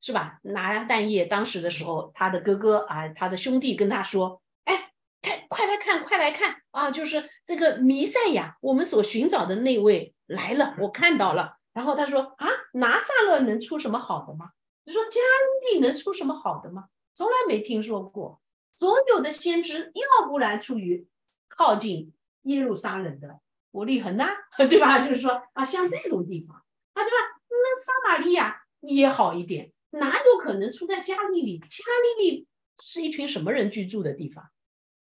[0.00, 0.40] 是吧？
[0.42, 4.90] 拿蛋液当时的时候，他的哥哥啊，他的兄弟跟他说，哎，
[5.22, 6.90] 看快来看，快来看啊！
[6.90, 11.58] 就是这个弥赛亚，我们所寻找的那位来了，我看到了。
[11.72, 14.50] 然后他说啊，拿撒勒能出什么好的吗？
[14.84, 16.86] 你说加利利能出什么好的吗？
[17.14, 18.40] 从来没听说过。
[18.78, 21.06] 所有的先知，要不然出于
[21.48, 22.12] 靠近
[22.42, 23.40] 耶路撒冷的
[23.70, 25.06] 伯利恒呐， 对吧？
[25.06, 26.56] 就是说啊，像这种地方
[26.94, 27.16] 啊，对吧？
[27.48, 31.58] 那撒玛利亚也好一点，哪有可能出在加利利？
[31.58, 31.84] 加
[32.18, 32.46] 利利
[32.80, 34.50] 是一群什么人居住的地方？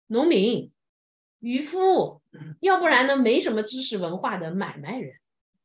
[0.07, 0.71] 农民、
[1.39, 2.21] 渔夫，
[2.59, 5.15] 要不然呢，没什么知识文化的买卖人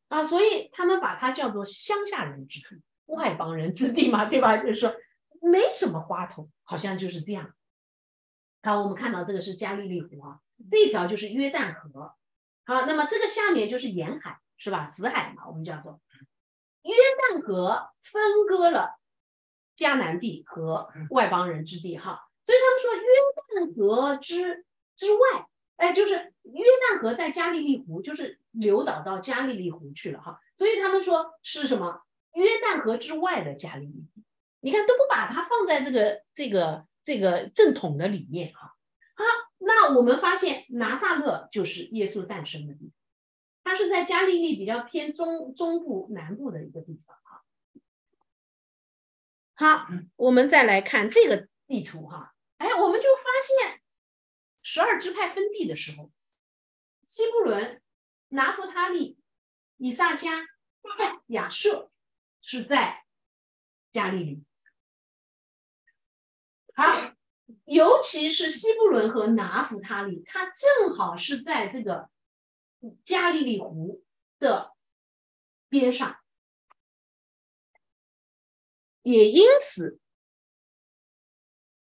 [0.09, 4.57] 啊，所以他们把它叫做乡下人之地、外邦人之地嘛，对吧？
[4.57, 4.94] 就是说
[5.42, 7.53] 没什么花头，好像就是这样。
[8.62, 10.40] 好，我们看到这个是加利利湖啊，
[10.71, 12.14] 这一条就是约旦河。
[12.64, 14.87] 好，那么这个下面就是沿海，是吧？
[14.87, 16.01] 死海嘛，我们叫做
[16.83, 18.99] 约旦河分割了
[19.77, 21.97] 迦南地和外邦人之地。
[21.97, 22.25] 哈。
[22.44, 24.66] 所以他们说约旦河之
[24.97, 30.40] 之外，哎，就是约旦河在加利利湖，就是流导到加利利湖去了哈。
[30.57, 32.03] 所以他们说是什么
[32.38, 34.07] 约旦河之外的加利利，
[34.61, 38.77] 你看都不把它放在这个这个这个正统的里面哈。
[39.14, 39.24] 好，
[39.59, 42.92] 那我们发现拿撒勒就是耶稣诞生的地方，
[43.64, 47.44] 它是在加利利比较偏中中部南部的一个地方哈。
[49.55, 52.35] 好，我们再来看这个地图哈。
[52.59, 53.81] 哎，我们就发现
[54.62, 56.11] 十二支派分地的时候，
[57.07, 57.81] 西布伦、
[58.29, 59.18] 拿弗他利、
[59.77, 60.46] 以撒加、
[61.29, 61.88] 亚舍
[62.40, 63.05] 是在
[63.90, 64.44] 加利利。
[66.74, 67.14] 好，
[67.64, 72.11] 尤其是西布伦和拿弗他利，它正好是在这个
[73.05, 74.05] 加利利湖
[74.38, 74.74] 的
[75.68, 76.18] 边上，
[79.03, 80.01] 也因此。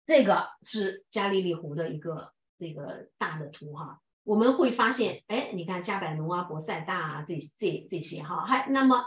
[0.04, 9.06] 这个是加利利湖的一个这个大的图哈，我们会发现，哎，你看加百农啊、博塞大啊，这这这些哈，还那么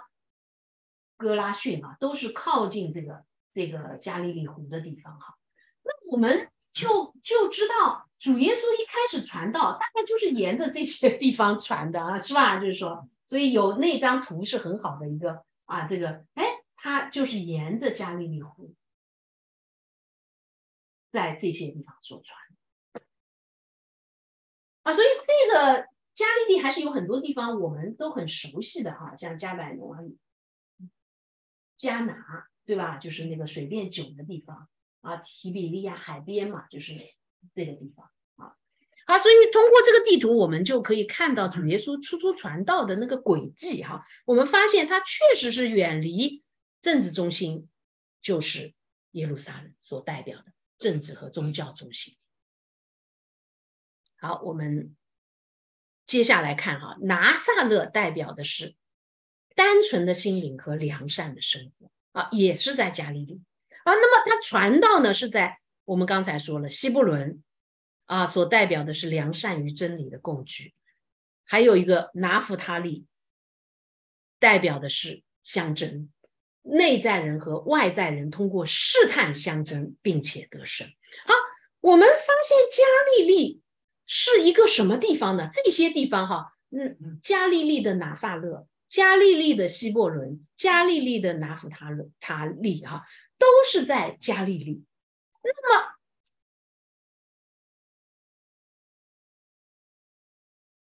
[1.25, 5.39] 哥拉逊啊，都是靠近这个这个加利利湖的地方哈。
[5.83, 12.61] 那我们就就知道，主耶稣一开始传道，大概就是沿着这些地方传的啊，是吧？
[12.61, 18.75] 就是说，所以有那张图是很好的一个啊，这个哎，他就是沿着加利利湖。
[21.11, 22.37] 在这些地方所传
[24.83, 30.01] 啊，所以这个加利利还是有很多地方我们都很熟悉的哈，像加百农啊、
[31.85, 32.97] 加拿，对吧？
[32.97, 34.69] 就是那个水变酒的地方
[35.03, 36.95] 啊，提比利亚海边嘛，就是
[37.55, 38.57] 这个地方啊。
[39.07, 44.05] 好，所以通过这个地图，我们就可以看到主耶稣初出传道的那个轨迹哈。
[44.25, 46.43] 我们发现他确实是远离
[46.81, 47.69] 政治中心，
[48.23, 48.75] 就是
[49.13, 50.47] 耶路撒冷所代表的。
[50.77, 52.17] 政治和宗教中心。
[54.17, 54.95] 好，我们
[56.05, 58.75] 接下来看哈，拿撒勒代表的是
[59.55, 63.41] 单纯的心灵和良善的生活啊，也是在加利利
[63.85, 63.93] 啊。
[63.93, 67.43] 那么他传道呢，是在我们刚才说了希伯伦
[68.07, 70.75] 啊，所代表的是良善与真理的共居，
[71.45, 73.07] 还有一个拿弗他利，
[74.39, 76.11] 代表的是相争。
[76.67, 80.87] 内在人和外在人通过试探相争，并且得胜。
[81.27, 81.35] 好，
[81.81, 83.61] 我们发现加利利
[84.07, 85.51] 是一个什么地方呢？
[85.53, 93.05] 这些地方哈，嗯，加利利的拿撒勒、加利利的希伯伦、加利利的拿弗他勒他利哈，
[93.39, 94.85] 都是在加利利。
[95.43, 95.97] 那么，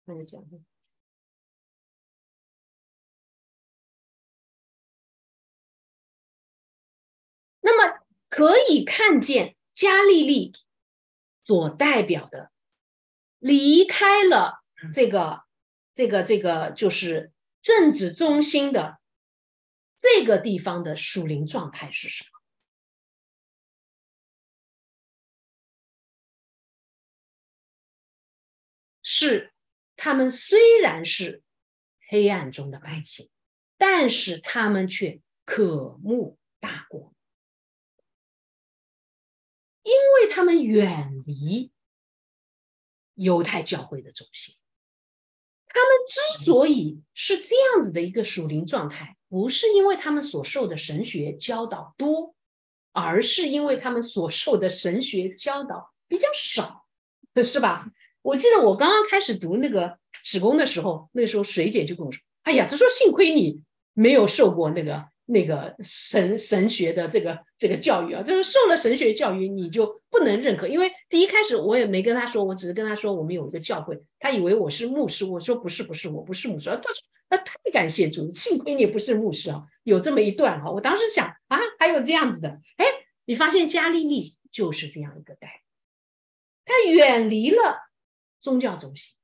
[0.05, 0.45] 那就讲。
[7.63, 10.53] 那么可以看见加利利
[11.45, 12.53] 所代表的，
[13.39, 15.45] 离开了这个
[15.95, 19.01] 这个这个就是政治中心的
[19.99, 22.31] 这个地方的属灵状态是什么？
[29.01, 29.53] 是
[29.97, 31.43] 他们虽然是
[32.09, 33.31] 黑暗中的百姓，
[33.77, 37.15] 但是他们却渴慕大光。
[39.83, 41.73] 因为他们远离
[43.15, 44.57] 犹太教会的中心，
[45.73, 52.35] 他们之所以是这样子的一个属灵状态，不是因为他们所受的神学教导多，
[52.93, 56.85] 而是因为他们所受的神学教导比较少，
[57.43, 57.87] 是吧？
[58.21, 63.63] 我记得我刚刚开始读那个史工的时候，那时候水姐就跟我说：“哎呀，她说幸亏你
[63.95, 70.69] 没有受过那个。”那个神神学的这个这个教育啊，就是受了神学教育你就不能认可。
[70.69, 76.69] 因为第一开始我也没跟他说，我只是跟他说我们有一个教会，他以为我是牧师，我说不是不是，我不是牧师。
[76.69, 80.71] 他说那太感谢主，幸亏你不是牧师啊，有这么一段哈。
[80.71, 82.87] 我当时想啊，还有这样子的，哎，
[83.25, 85.63] 你发现加利利就是这样一个代，
[86.67, 87.79] 他远离了
[88.39, 89.15] 宗教中心，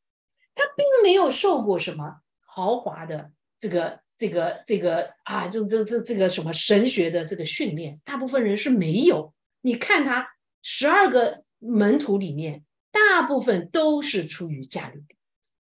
[0.54, 4.00] 他并没有受过什么豪华的这个。
[4.18, 9.32] 这个这个啊，这这这这个什么神学的这个训练，大部分人是没有。
[9.60, 10.28] 你看他
[10.60, 15.04] 十二个门徒里面，大部分都是出于家里。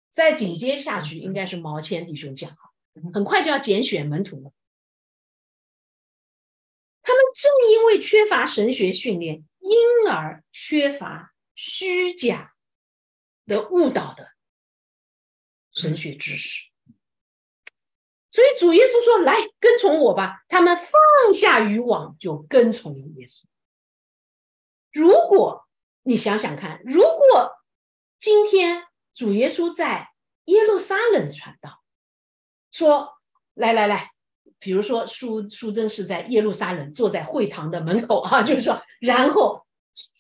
[0.10, 2.74] 再紧接下去，应该是毛谦弟兄讲哈，
[3.14, 4.52] 很快就要拣选门徒了。
[7.04, 12.56] 他们正因为缺乏神学训练，因而缺乏虚假
[13.46, 14.32] 的误导的
[15.74, 16.71] 神学知识。
[18.32, 23.44] 所以主耶稣说：“来跟从我吧。”他们放下渔网就跟从耶稣。
[24.94, 25.68] 如果
[26.04, 27.52] 你想想看，如果
[28.18, 30.12] 今天主耶稣在
[30.46, 31.82] 耶路撒冷传道，
[32.72, 33.16] 说
[33.54, 34.12] ：“来来来，
[34.60, 39.66] 比如说苏苏贞是在耶路撒冷坐在会堂的门口啊，就是说，然后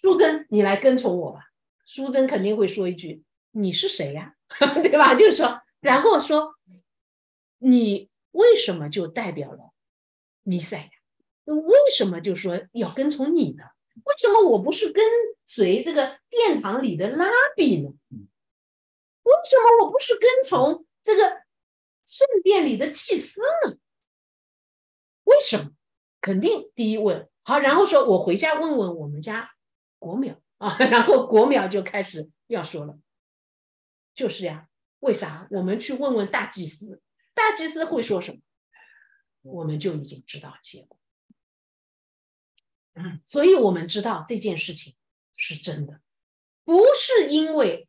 [0.01, 1.39] 苏贞你来跟从我吧。”
[1.87, 4.35] 苏贞肯定会说一句：“你是谁呀？”
[4.83, 5.15] 对吧？
[5.15, 6.53] 就是说，然后说。
[7.63, 9.71] 你为什么就代表了
[10.41, 10.89] 弥赛
[11.45, 11.53] 亚？
[11.53, 13.63] 为什么就说要跟从你呢？
[14.03, 15.03] 为什么我不是跟
[15.45, 17.89] 随这个殿堂里的拉比呢？
[18.09, 21.43] 为什么我不是跟从这个
[22.05, 23.77] 圣殿里的祭司呢？
[25.25, 25.71] 为什么？
[26.19, 29.51] 肯定第一问好，然后说我回家问问我们家
[29.99, 32.97] 国淼啊， 然后国淼就开始要说了，
[34.15, 34.67] 就是呀，
[34.99, 35.47] 为啥？
[35.51, 37.01] 我们去问问大祭司。
[37.33, 38.39] 大祭司会说什么，
[39.41, 40.97] 我们就已经知道结果。
[43.25, 44.95] 所以我们知道这件事情
[45.37, 46.01] 是真的，
[46.63, 47.87] 不是因为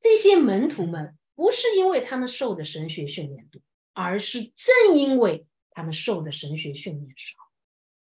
[0.00, 3.60] 这些门徒们，不是因为他们受的神学训练多，
[3.94, 7.38] 而是正因为他们受的神学训练少，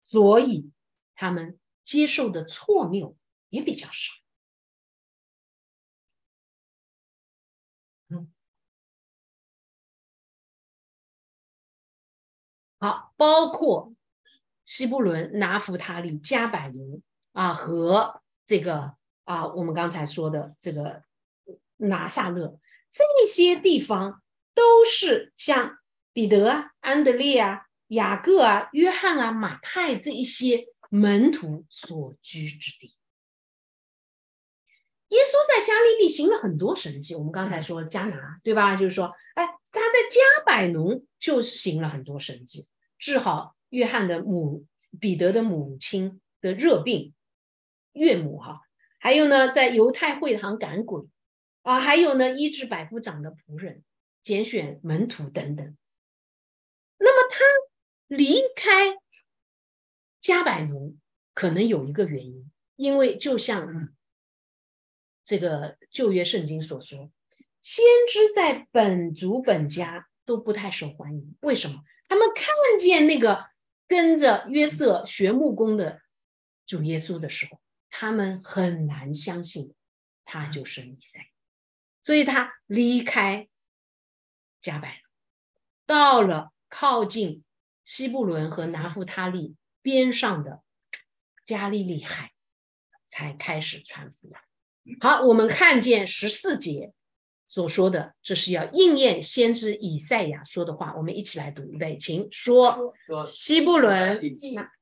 [0.05, 0.71] 所以
[1.15, 3.17] 他们接受的错谬
[3.49, 4.13] 也比较少。
[12.79, 13.95] 好，包括
[14.67, 17.01] 西布伦、拿弗塔利、加百农
[17.33, 21.03] 啊，和这个啊，我们刚才说的这个
[21.79, 22.59] 拿撒勒
[22.91, 24.23] 这些地方，
[24.55, 25.79] 都是像
[26.13, 32.95] 彼得啊、安德烈啊、雅各啊、约翰啊、马太这一些门徒所居之地。
[35.09, 38.77] 耶稣在加利利行了很多神迹，我们刚才说加拿，对吧？
[38.77, 39.49] 就是说，哎。
[39.77, 42.67] 他在加百农就行了很多神迹，
[42.99, 44.67] 治好约翰的母
[44.99, 47.13] 彼得的母亲的热病，
[47.93, 48.63] 岳母哈，
[48.99, 51.05] 还有呢，在犹太会堂赶鬼
[51.63, 53.85] 啊，还有呢，医治百夫长的仆人，
[54.23, 55.77] 拣选门徒等等。
[56.99, 57.45] 那么他
[58.07, 58.97] 离开
[60.21, 60.97] 加百农，
[61.35, 63.95] 可能有一个原因，因为就像
[65.25, 67.13] 这个旧约圣经所说。
[67.67, 71.83] 先知在本族本家都不太受欢迎，为什么？
[72.09, 72.47] 他们看
[72.79, 73.45] 见那个
[73.89, 76.01] 跟着约瑟学木工的
[76.65, 77.61] 主耶稣的时候，
[77.91, 79.75] 他们很难相信
[80.25, 81.33] 他就是弥赛，
[82.05, 83.49] 所以他离开
[84.61, 85.03] 加百，
[85.87, 87.43] 到了靠近
[87.85, 90.63] 西布伦和拿夫他利边上的
[91.45, 92.31] 加利利海，
[93.09, 94.35] 才开始传福音。
[95.01, 96.93] 好，我们看见十四节。
[97.49, 100.95] 所说的，这是要应验先知以赛亚说的话。
[100.97, 102.93] 我们一起来读一遍，请说。
[103.25, 104.21] 西布伦，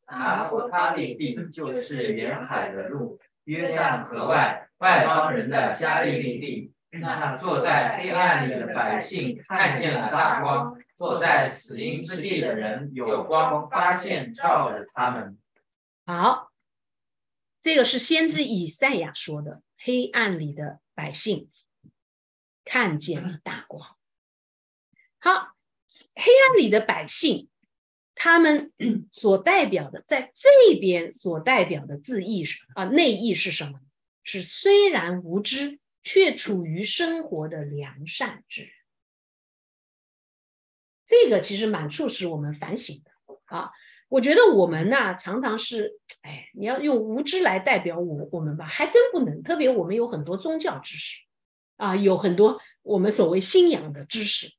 [0.07, 6.73] 拿弗他利地就是沿海的路，约旦河外外邦人的加利利地。
[7.01, 15.37] 那坐在黑暗里的百姓看见了大光，坐在死荫之地的人有光发现照着他们。
[16.07, 16.53] 好，
[17.61, 21.51] 这个是先知以赛亚说的，黑暗里的百姓。
[22.65, 23.97] 看见了大光。
[25.19, 25.55] 好，
[26.15, 27.49] 黑暗里的百姓，
[28.15, 28.73] 他们
[29.13, 33.81] 所代表的，在这边所代表的字义是啊，内意是什么？
[34.23, 38.71] 是虽然无知，却处于生活的良善之人。
[41.07, 43.11] 这个其实蛮促使我们反省的
[43.45, 43.71] 啊。
[44.09, 49.43] 我觉得我们呢，常常是，哎，你要用无知来代表我我们吧，还真不能。
[49.43, 51.23] 特别我们有很多宗教知识。
[51.77, 54.53] 啊，有很多我们所谓信仰的知识，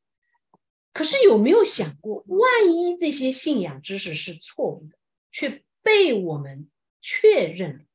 [0.94, 4.98] 可是有没有想过，万一这些信仰知识是错误的，
[5.32, 6.70] 却被我们
[7.02, 7.86] 确认，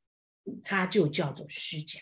[0.64, 2.00] 它就叫做虚假。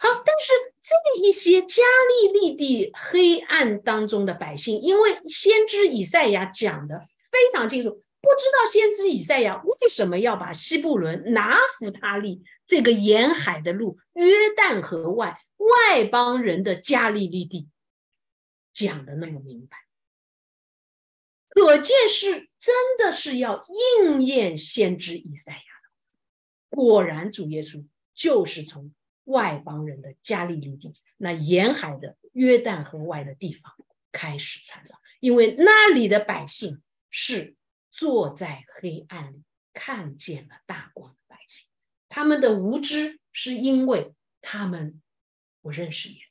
[0.00, 17.68] 好，但是这一些加利利地黑暗当中的百姓，因为先知以赛亚讲的非常清楚，不知道先知以赛亚为什么要把西布伦、拿弗他利这个沿海的路、约旦河外外邦人的加利利地
[18.72, 19.76] 讲的那么明白，
[21.48, 23.66] 可见是真的是要
[24.00, 25.90] 应验先知以赛亚的。
[26.68, 28.92] 果然，主耶稣就是从。
[29.26, 33.74] 外邦人的加利利地，那沿海的约旦河外的地方
[34.12, 36.80] 开始传道，因为那里的百姓
[37.10, 37.56] 是
[37.90, 39.42] 坐在黑暗里
[39.72, 41.66] 看见了大光的百姓，
[42.08, 45.02] 他们的无知是因为他们
[45.66, 46.28] 不认识耶稣，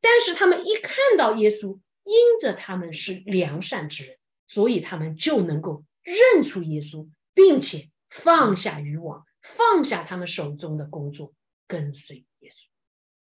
[0.00, 4.16] 但是他们一看到耶稣，因着他们是良善之人，
[4.48, 11.34] 所以他们就能够认出耶稣，并且放下渔网，放下他们手中的工作。
[11.68, 12.66] 跟随耶稣，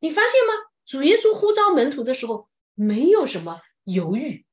[0.01, 0.55] 你发现吗？
[0.87, 4.47] 主耶稣呼召门徒的时候，没有什么犹豫，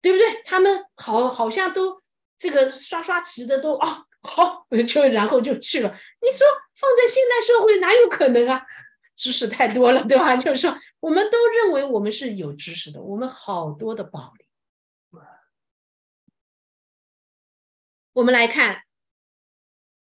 [0.00, 0.42] 对不对？
[0.44, 2.00] 他们好好像都
[2.38, 5.90] 这个刷刷齐的都啊好， 就然后就去了。
[5.90, 6.46] 你说
[6.76, 8.62] 放在现代社会哪有可能啊？
[9.16, 10.36] 知识太多了， 对吧？
[10.36, 14.46] 就是说，我们都认为我们是有知识的，我们好多的宝林。
[18.12, 18.82] 我们来看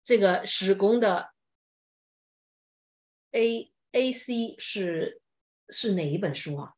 [0.02, 1.30] 这个史工的。
[3.32, 5.20] A A C 是
[5.68, 6.72] 是哪一本书啊？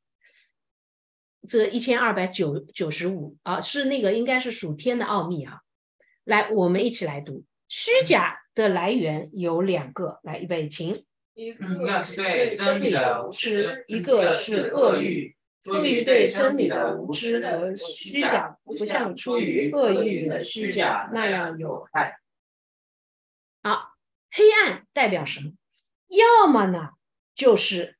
[1.49, 5.61] 这一千二百九九十五啊，是那个应该是属天的奥秘啊。
[6.25, 7.45] 来，我们一起来读。
[7.69, 11.07] 虚假的来源有两个，来预备，请。
[11.39, 15.37] 一个是对真理的无知，一个是恶欲。
[15.63, 22.19] 出于对真理的无知和虚假，不像出于恶欲的虚假那样有害。
[23.63, 23.93] 好，
[24.33, 25.53] 黑暗代表什么？
[26.09, 26.91] 要么呢，
[27.37, 27.97] 就是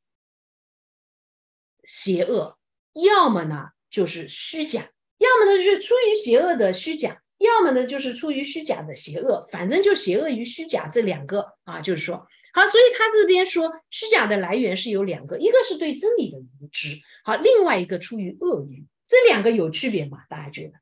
[1.85, 2.57] 邪恶；
[2.93, 9.47] 要么呢，就是虚假；要么呢，就是出于邪恶的虚假；要么呢，就是出于虚假的邪恶。
[9.53, 12.27] 反正就邪恶与虚假这两个啊，就是说，
[12.59, 18.85] 好，所以他这边说虚假的来源是有两个，一个是对真理的无知，好，另外一个出于恶欲。
[19.07, 20.25] 这两个有区别吗？
[20.29, 20.81] 大家觉得？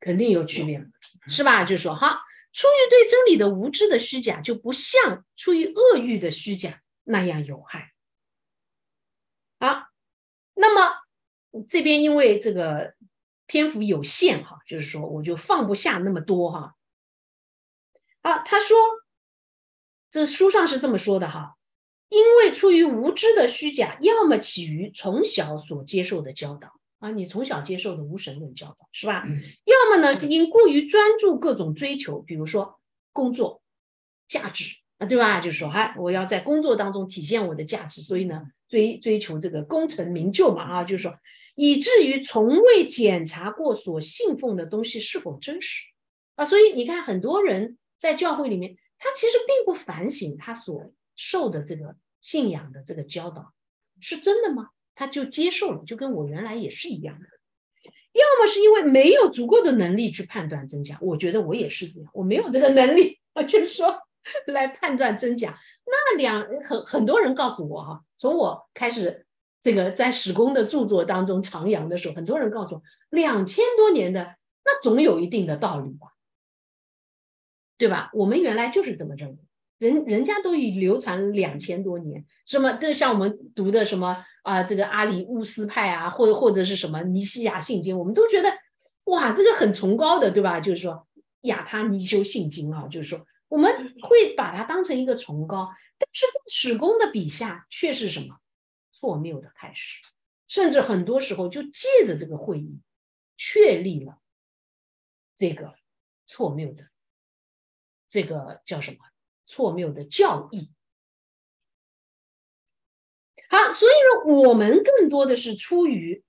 [0.00, 0.84] 肯定有区别，
[1.28, 1.62] 是吧？
[1.64, 2.24] 就说哈。
[2.52, 7.92] 出于对真理的无知的虚假，就不像出于恶欲的虚假那样有害。
[9.60, 9.86] 好，
[10.54, 10.98] 那么
[11.68, 12.94] 这边因为这个
[13.46, 16.74] 篇幅有限哈，就是说我就放不下那么多哈。
[18.20, 18.76] 啊，他说
[20.12, 21.54] 这书上是这么说的哈，
[22.10, 26.78] 因为出于无知的虚假，要么起于从小所接受的教导。
[26.98, 29.24] 啊，你从小接受的无神论教导是吧？
[29.64, 32.78] 要么呢是因过于专注各种追求，比如说
[33.12, 33.62] 工作
[34.28, 35.40] 价值啊，对吧？
[35.40, 41.16] 就是说，哎，我要在工作当中体现我的价值，所以呢，追追求这个功成名就嘛，啊，就是说，
[41.56, 45.86] 以至于从未检查过所信奉的东西是否真实
[46.36, 46.44] 啊。
[46.44, 53.52] 所以你看，很多人在教会里面，他其实并不反省他所受的这个信仰的这个教导
[54.00, 54.68] 是真的吗？
[54.94, 57.26] 他就接受了，就跟我原来也是一样的。
[58.12, 63.98] 要么是因为没有足够的能力去判断真假，我觉得我也是这样，我没有这个能力啊，就是说
[64.46, 65.58] 来判断真假。
[65.86, 69.26] 那两很很多人告诉我哈，从我开始
[69.60, 76.08] 这个在史公的著作当中徜徉的时候，很多人告诉我，两千多年的那总有一定的道理吧，
[77.82, 78.10] 对吧？
[78.12, 79.36] 我们原来就是这么认为，
[79.78, 84.24] 人人家都已流传两千多年，什么都像我们读的什么。
[84.42, 88.52] 啊，这个阿里乌斯派啊，或者或者是什么尼西亚信经，我们都觉得
[89.04, 90.58] 哇，这个很崇高的，对吧？
[90.58, 91.06] 就是说
[91.42, 93.72] 亚他尼修信经啊，就是说我们
[94.02, 95.68] 会把它当成一个崇高，
[95.98, 98.38] 但是在史公的笔下却是什么
[98.90, 100.00] 错谬的开始，
[100.48, 102.80] 甚至很多时候就借着这个会议
[103.36, 104.18] 确立了
[105.36, 105.74] 这个
[106.26, 106.82] 错谬的
[108.12, 108.98] 这个叫什么
[109.46, 110.70] 错谬的教义。
[113.48, 116.22] 好，所以呢，我们更多的是出于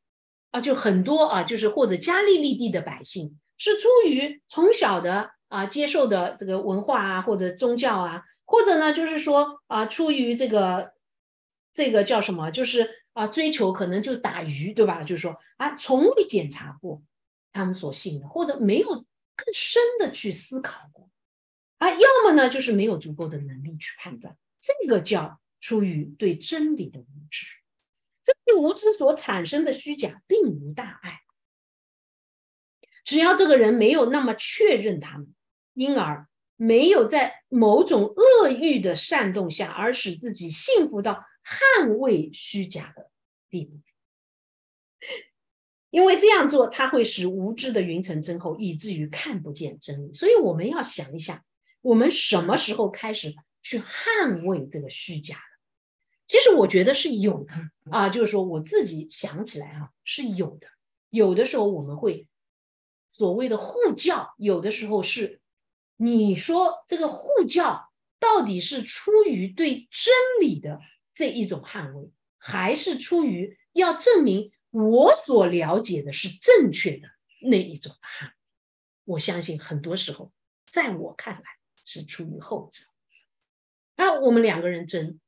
[0.52, 10.94] 啊，就很多啊，就是或者加利利地的百姓是出于从小的啊接受的这个文化啊，或者宗教啊，或者呢，就是说啊，出于这个
[11.74, 15.04] 这个叫什么，就是啊追求可能就打鱼，对吧？
[15.04, 17.02] 就是说啊，从未检查过
[17.52, 21.03] 他们所信的，或者没有更深的去思考过
[21.84, 25.40] 啊，要么呢，就是没有足够的能力去判断，这个叫。
[25.66, 27.48] 出于对真理的无知，
[28.22, 31.22] 这对无知所产生的虚假并无大碍。
[33.06, 35.34] 只要这个人没有那么确认他们，
[35.74, 36.28] 因而
[36.58, 43.10] 没有在某种恶欲的煽动下，而使自己幸福到捍卫虚假的
[43.50, 43.80] 地步。
[45.92, 50.14] 因为这样做，他会使无知的云层增厚，以至于看不见真理。
[50.14, 51.42] 所以我们要想一想，
[51.84, 55.42] 我们什么时候开始去捍卫这个虚假的？
[56.26, 57.54] 其实我觉得是有的
[57.92, 60.68] 啊，就是说我自己想起来啊，是有的。
[61.10, 62.28] 有的时候我们会
[63.12, 65.42] 所谓的护教，有的时候是
[65.98, 70.80] 你说这个护教到底是出于对真理的
[71.14, 74.52] 这一种捍卫，还是出于要证明？
[74.72, 77.08] 我所了解的是正确的
[77.42, 78.34] 那一种捍卫，
[79.04, 80.32] 我相信很多时候，
[80.66, 81.44] 在我看来
[81.86, 82.84] 是出于后者。
[83.96, 85.20] 那我们两个人争，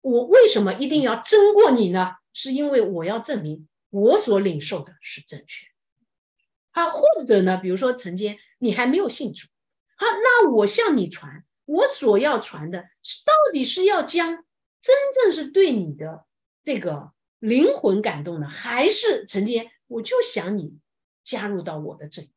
[0.00, 2.12] 我为什么一定要争过你呢？
[2.32, 5.66] 是因为我要证明我所领受的是正确。
[6.70, 9.48] 好，或者呢，比如说曾经你还没有信主，
[9.96, 14.44] 好，那我向你传，我所要传的是到底是要将
[14.80, 16.26] 真正是对你的
[16.62, 17.12] 这个。
[17.40, 20.78] 灵魂感动呢，还是曾经我就想你
[21.24, 22.30] 加入到我的阵营，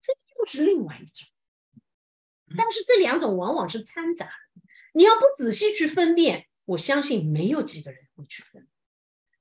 [0.00, 1.28] 这又是另外一种。
[2.56, 4.62] 但是这两种往往是掺杂的，
[4.94, 8.66] 你要不仔细去分辨，我相信没有几个人会去分，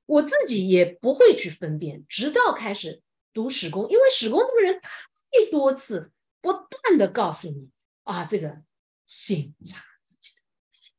[0.05, 3.01] 我自己也不会去分辨，直到开始
[3.33, 7.69] 读史公，因为史公这个人太多次不断的告诉你
[8.03, 8.61] 啊，这个
[9.05, 10.41] 醒察自己的
[10.71, 10.93] 心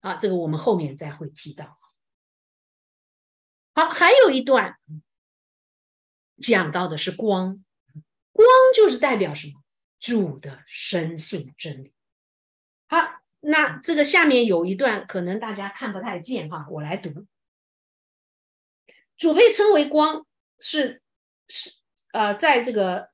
[0.00, 1.78] 啊，这个我们后面再会提到。
[3.74, 4.76] 好，还有一段
[6.42, 7.64] 讲到的是光，
[8.32, 9.62] 光就是代表什么？
[10.00, 11.92] 主的生性真理。
[12.88, 17.26] 好，那这个下面有一段可能大家看不太见哈，我来读。
[19.16, 20.26] 主被称为光，
[20.60, 21.02] 是
[21.48, 21.80] 是
[22.12, 23.08] 呃，在这个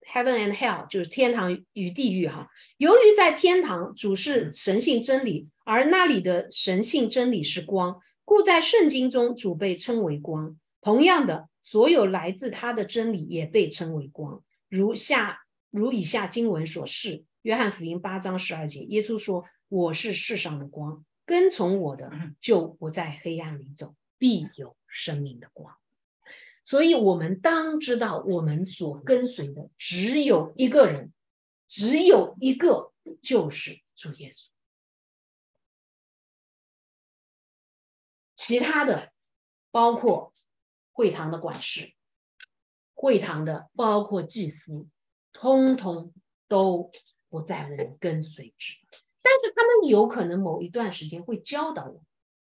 [0.00, 2.48] heaven and hell，就是天堂与地狱哈。
[2.76, 8.00] 由于在天堂主是神性真理，而那里的神性真理是光。
[8.24, 10.58] 故在圣经中，主被称为光。
[10.80, 14.42] 同样的，所有来自他的真理也被称为光。
[14.68, 15.43] 如下
[15.74, 25.76] 如以下经文所示：约翰福音八章十二节，耶稣说：“我是世上的光，跟从我的就不在黑暗里走，必有生命的光。”
[26.62, 31.12] 所以，我们当知道，我们所跟随的只有一个人，
[31.66, 34.46] 只有一个，就是主耶稣。
[38.36, 39.12] 其他的，
[39.72, 40.32] 包括
[40.92, 41.94] 会堂的管事，
[42.94, 44.86] 会堂的包括祭司，
[45.34, 46.14] 通通
[46.48, 46.90] 都
[47.28, 48.72] 不在我们跟随之。
[49.20, 52.02] 但是他们有可能某一段时间会教导我，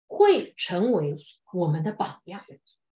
[0.06, 1.16] 会成为
[1.52, 2.42] 我们的榜样，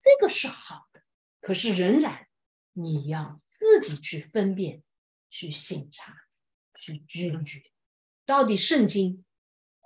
[0.01, 1.03] 这个是好的。
[1.41, 2.29] 可是仍然，
[2.73, 4.83] 你要自己去分辨、
[5.29, 6.15] 去审查、
[6.79, 7.63] 去拒绝，
[8.25, 9.25] 到底圣经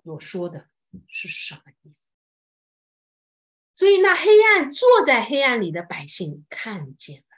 [0.02, 0.68] 所说的
[1.08, 2.02] 是什么意思。
[3.76, 7.33] 所以，那黑暗坐在黑暗里的百姓看见了。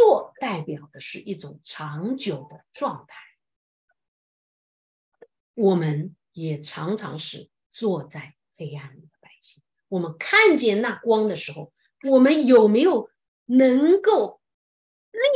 [0.00, 3.16] 坐代表的是一种长久的状态。
[5.52, 9.62] 我们也常常是坐在黑暗里的百姓。
[9.88, 11.70] 我们看见那光的时候，
[12.08, 13.10] 我们有没有
[13.44, 14.40] 能够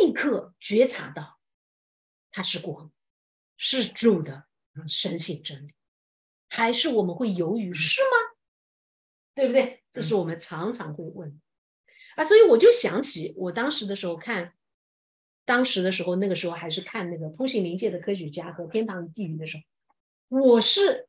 [0.00, 1.38] 立刻觉察到
[2.30, 2.90] 它是光，
[3.58, 4.46] 是主的
[4.88, 5.74] 神性真理？
[6.48, 7.74] 还是我们会犹豫？
[7.74, 8.34] 是吗？
[9.34, 9.84] 对不对？
[9.92, 11.38] 这是我们常常会问
[12.16, 14.52] 啊，所以我就想起我当时的时候看，
[15.44, 21.08] 当时的时候那个时候还是看那个通信灵界的科学家和天堂与地狱的时候，我是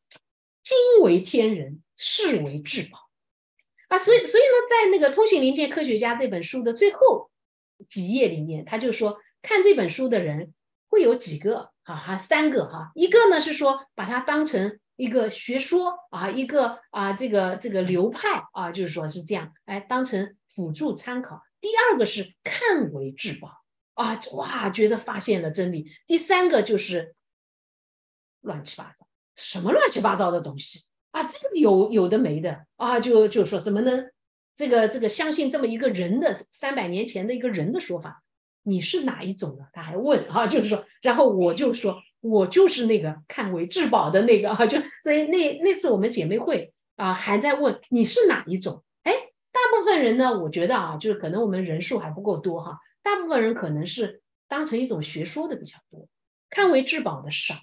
[0.64, 3.10] 惊为天人，视为至宝
[3.88, 4.00] 啊。
[4.00, 7.30] 所以，所以呢，在那个通信灵界科学家这本书的最后
[7.88, 10.54] 几页里面，他就说看这本书的人
[10.88, 14.80] 会有几个啊，哈，三个哈，一个呢是说把它当成。
[14.98, 21.44] 一个学说啊，一个啊，这个这个流派啊，就是说是这样，哎，当成辅助参考。
[21.60, 23.50] 第二个是看为至宝
[23.94, 25.92] 啊，哇，觉得发现了真理。
[26.08, 27.16] 第三个就是
[28.42, 31.24] 乱七八糟，什么乱七八糟的东西啊？
[31.24, 34.10] 这个有有的没的啊，就就说怎么能
[34.56, 38.24] 这个这个相信这么一个人的三百年前的一个人的说法？
[38.64, 39.66] 你是哪一种呢？
[39.74, 42.02] 他还问啊，就是说，然后我就说。
[42.22, 48.84] 我就是那个看为至宝的那个啊，就所以那那次我们姐妹会啊，还在问你是哪一种？
[49.66, 56.08] 大部分人呢，我觉得啊，就是可能我们人数还不够多哈，大部分人可能是当成一种学说的比较多，
[56.52, 57.56] 看为至宝的少。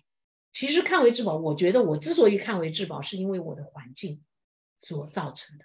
[0.53, 4.21] 其实看为至宝，我觉得我之所以看为至宝，是因为我的环境
[4.81, 5.65] 所造成的。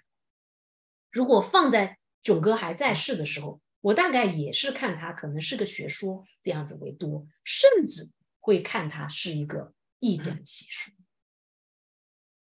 [1.10, 10.94] 如果放在囧哥还在世的时候，我大概也是看他可能是个学说这样子为多，甚至会看他是一个异端邪说。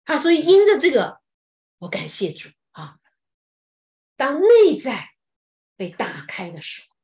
[0.04, 1.22] 啊，所以因着这个，
[1.78, 2.99] 我感谢主啊。
[4.20, 5.12] 当内在
[5.78, 6.94] 被打开的时候，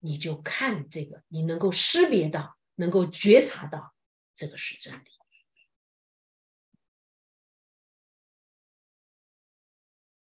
[0.00, 3.94] 你就看这个，你能够识别到，能够觉察到，
[4.34, 5.04] 这个是真理。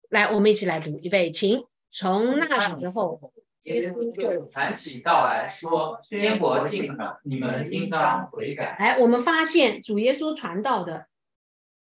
[0.08, 1.64] 来，我们一起来读，预备，请。
[1.92, 11.06] 从那时候，耶稣就传起道来说：“天国近了，你们应当悔改。”哎，我们发现主耶稣传道的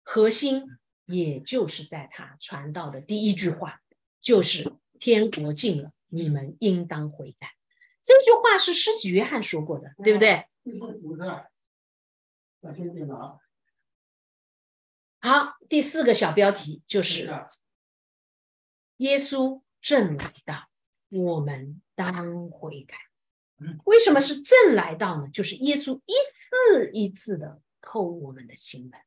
[0.03, 0.65] 核心，
[1.05, 3.81] 也就是在他传道的第一句话，
[4.25, 7.51] 就是“天国近了，你们应当悔改。”
[8.01, 10.45] 这句话是施洗约翰说过的，对不对？
[15.21, 17.31] 好，第四个小标题就是
[18.97, 19.61] 耶稣。
[19.81, 20.67] 正来到，
[21.09, 22.97] 我们当悔改。
[23.83, 25.29] 为什么是正来到呢？
[25.29, 28.99] 就是耶稣一次一次的叩我们的心门，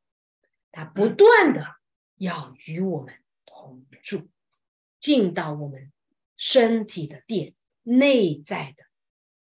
[0.71, 1.67] 他不断的
[2.15, 3.13] 要与我们
[3.45, 4.29] 同住，
[5.01, 5.93] 进到我们
[6.37, 8.85] 身体的殿内在的、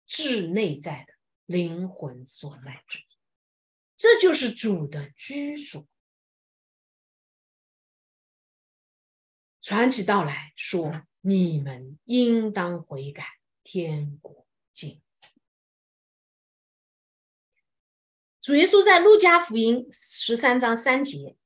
[0.07, 1.15] 至内在的
[1.47, 3.05] 灵魂所在之地，
[3.97, 5.87] 这就是主的居所。
[9.61, 11.03] 传起道来说。
[11.21, 13.25] 你们应当悔改，
[13.65, 15.03] 天国近。
[18.41, 21.37] 主耶稣在路加福音十三章三节，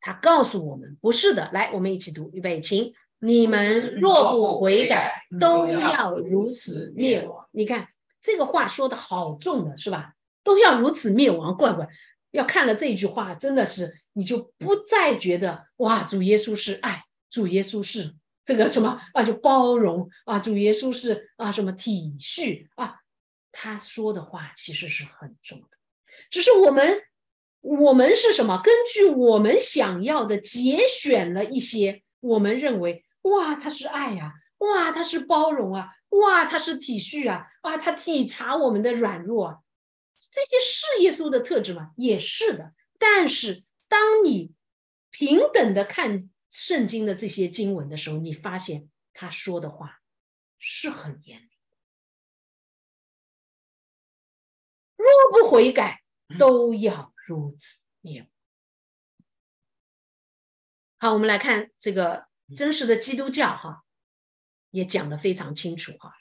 [0.00, 1.50] 他告诉我们：不是的。
[1.50, 2.94] 来，我们一起读，预备，请
[3.24, 7.46] 你们若不悔改，都要如此灭亡。
[7.52, 7.86] 你看
[8.20, 10.14] 这个话说的好重的是吧？
[10.42, 11.88] 都要如此灭亡，怪怪。
[12.32, 18.16] 要看了这句话，真的是你就不再觉得哇，主耶稣是爱，主耶稣是。
[18.44, 22.96] 这个什么啊，就包容啊，主耶稣是啊，什么体恤啊，
[23.52, 25.68] 他说的话其实是很重的，
[26.28, 27.00] 只是我们
[27.60, 28.60] 我们是什么？
[28.64, 39.58] 根据我们想要的节选了一些，我们认为哇，他是爱呀，哇，他是包容啊，哇，他是体恤啊，啊，他体察我们的软弱，啊，
[40.30, 41.92] 这些是耶稣的特质吗？
[41.96, 42.74] 也是的。
[42.98, 44.54] 但是当你
[45.10, 46.30] 平等的看。
[46.54, 50.02] 圣经的这些经文的时候，你发现他说的话
[50.58, 51.48] 是很严厉。
[54.96, 56.02] 若不悔改，
[56.38, 58.28] 都要如此灭。
[60.98, 63.82] 好，我们来看这个真实的基督教，哈，
[64.70, 66.12] 也讲的非常清楚，哈。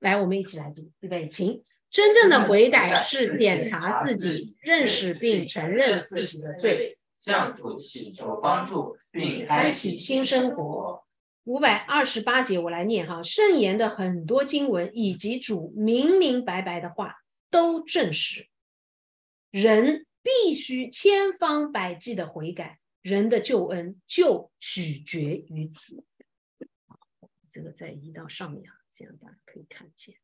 [0.00, 1.62] 来，我们一起来读，预备，请。
[1.88, 6.98] 真正的悔改是检查自己，认识并承认自己的罪。
[7.22, 11.04] 向主祈求帮助，并开启新生活。
[11.44, 13.22] 五百二十八节，我来念哈。
[13.22, 17.16] 圣言的很多经文以及主明明白白的话，
[17.50, 18.48] 都证实
[19.50, 26.04] 人必须千方百计的悔改，人的救恩就取决于此。
[27.48, 30.18] 这个再移到上面啊，这样大家可以看见。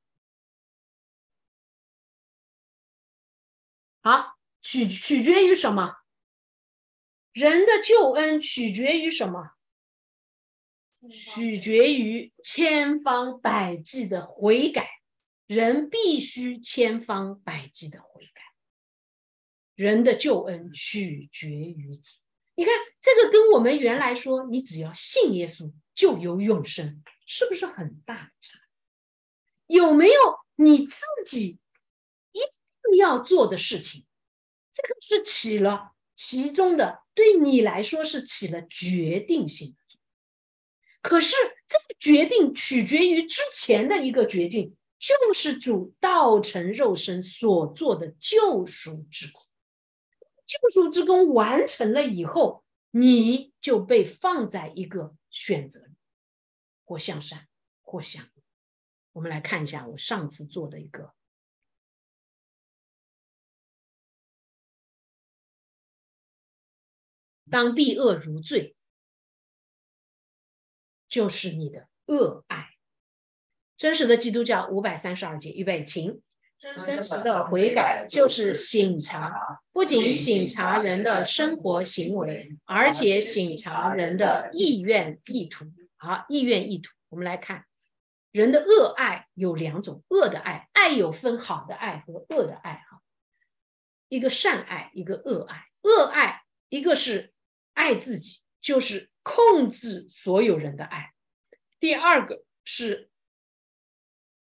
[4.00, 5.98] 好，取取决于什么？
[7.30, 9.52] 人的救恩取决于什么？
[11.08, 14.90] 取决于千方百计的悔改。
[15.46, 18.42] 人必须千方百计的悔改。
[19.76, 22.21] 人的救恩取决于此。
[22.62, 28.56] 你看，这个跟我们原来说，你只要信耶稣就有永生，是不是很大的差？
[29.66, 30.14] 有没有
[30.54, 30.94] 你自
[31.26, 31.58] 己
[32.30, 34.06] 一定要做的事情？
[34.70, 37.02] 这个是起了其中的。
[37.14, 39.76] 对你来说是起了决定性，
[41.00, 41.34] 可是
[41.66, 49.42] 这个决定取决于之前的一个决定，就是主道成肉身所做的救赎之功。
[50.52, 55.94] 救赎之功完成了以后，你就被放在一个选择里，
[56.84, 57.48] 或向善，
[57.80, 58.42] 或向恶。
[59.12, 61.14] 我们来看一下我上次做的一个。
[67.50, 68.76] 当避恶如罪，
[71.08, 72.70] 就是你的恶爱。
[73.76, 76.22] 真实的基督教五百三十二节，预备，请。
[76.62, 85.64] 真实的悔改就是醒察，不仅醒察人的生活行为，而且醒察人的意愿意图。
[85.96, 87.66] 好，意愿意图，我们来看，
[88.30, 92.84] 人的恶爱有两种，恶的爱，爱有分好的爱和恶的爱。
[92.88, 93.02] 哈，
[94.08, 95.66] 一个善爱，一个恶爱。
[95.82, 97.32] 恶爱，一个是。
[97.74, 101.14] 爱自己就是控制所有人的爱；
[101.80, 103.08] 第二个是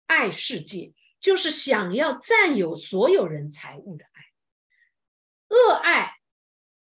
[0.06, 0.92] 爱世界，
[1.26, 4.22] 就是想要占有所有人财物的爱。
[5.48, 6.12] 恶爱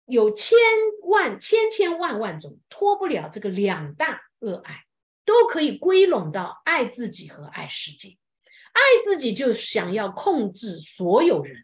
[0.03, 0.57] 有千
[1.03, 4.83] 万千千万万种，脱不了这个两大恶爱，
[5.23, 8.17] 都可以归拢到爱自己和爱世界。
[8.73, 11.63] 爱自己就想要控制所有人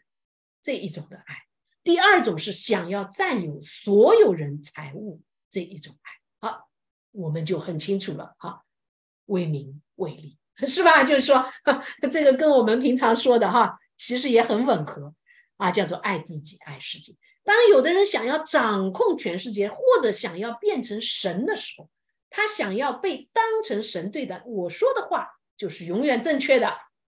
[0.62, 1.36] 这一种的爱。
[1.84, 6.70] 第二种是想要占有所有人财物这一种爱，好，
[7.12, 8.64] 我们就很清楚了，哈，
[9.26, 11.04] 为名为利， 是吧？
[11.04, 11.52] 就是说，
[12.12, 15.14] 这个跟我们平常说的哈，其实也很吻合
[15.58, 17.16] 啊，叫做爱自己、爱世界。
[17.44, 21.90] 当有的人想要掌控全世界，或者想要变成神的时候，
[22.30, 26.78] 他想要被当成神对待，我说的话就是永远正确的，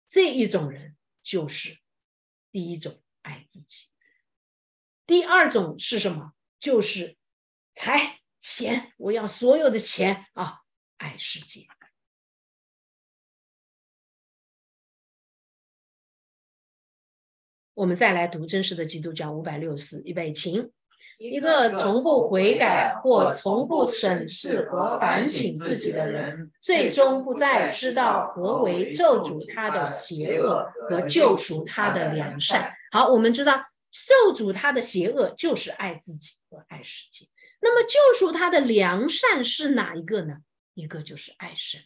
[0.08, 1.78] 这一种人就是
[2.52, 3.88] 第一种爱自己。
[5.08, 6.34] 第二种是什么？
[6.60, 7.18] 就是
[7.74, 10.60] 财钱，我要所有的钱啊！
[10.98, 11.66] 爱世界。
[17.80, 20.70] 我们再来读真实的基督教五百六十四，预备，请
[21.18, 32.70] 一个从不悔改或从不审视和反省自己的人，最终不再知道何为咒诅他的邪恶和救赎他的良善。
[32.92, 33.64] 好，我们知道。
[33.92, 37.26] 受主他的邪恶就是爱自己和爱世界，
[37.62, 40.40] 那么救赎他的良善是哪一个呢？
[40.74, 41.82] 一个就是爱神，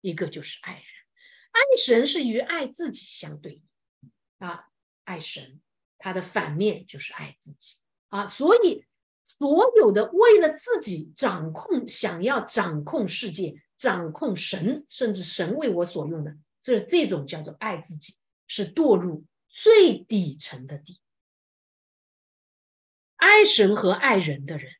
[0.00, 0.82] 一个就是爱人。
[1.50, 3.62] 爱神是与爱自己相对
[4.38, 4.66] 啊，
[5.10, 5.60] 爱神
[5.98, 7.78] 他的反面就是爱自己
[8.10, 8.86] 啊，所以
[9.26, 18.14] 所有的为了自己掌控，想要掌控世界，掌控神，甚至神为我所用的，这这种叫做爱自己，
[18.46, 21.00] 是堕入最底层的底。
[23.16, 24.72] 爱神和爱人的人，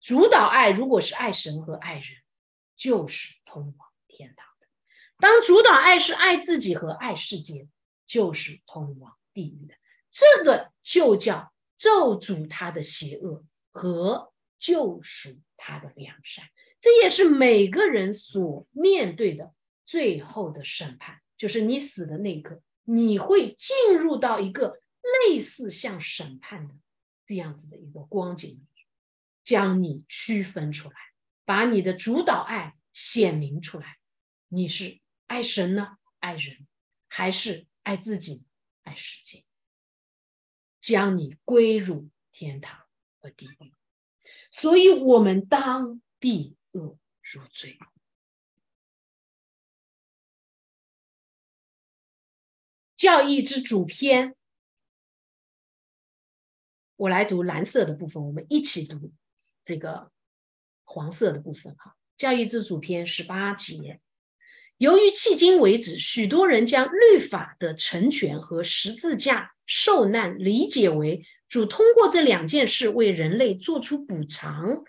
[0.00, 2.04] 主导爱，如果是爱神和爱人，
[2.76, 4.66] 就是通往天堂的；
[5.18, 7.68] 当主导爱是爱自己和爱世界，
[8.06, 9.74] 就是通往地狱的。
[10.10, 16.44] 这个就叫咒诅他的邪恶和救赎他的良善。
[16.80, 19.54] 这也是每个人所面对的
[19.86, 24.78] 最后的审判，就是你死的那一刻，你会进入到一个
[25.28, 26.74] 类似像审判的。
[27.26, 28.66] 这样子的一个光景，
[29.44, 30.94] 将你区分出来，
[31.46, 33.96] 把你的主导爱显明出来。
[34.48, 36.66] 你是爱神呢，爱人，
[37.08, 38.44] 还是爱自己、
[38.82, 39.44] 爱世界？
[40.80, 42.86] 将你归入天堂
[43.20, 43.72] 和地狱。
[44.50, 47.78] 所以，我们当避恶入罪。
[52.96, 54.36] 教义之主篇。
[56.96, 59.12] 我来读蓝色的部分，我们一起读
[59.64, 60.12] 这个
[60.84, 61.74] 黄色的部分。
[61.76, 64.00] 哈，教义之主篇十八节，
[64.78, 74.82] 由于迄今为止，许多人将律法的成全和十字架受难理解为主通过这两件事为人类做出补偿，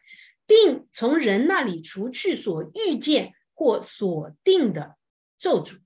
[0.47, 4.95] 并从人那里除去所预见或所定的
[5.37, 5.77] 咒诅。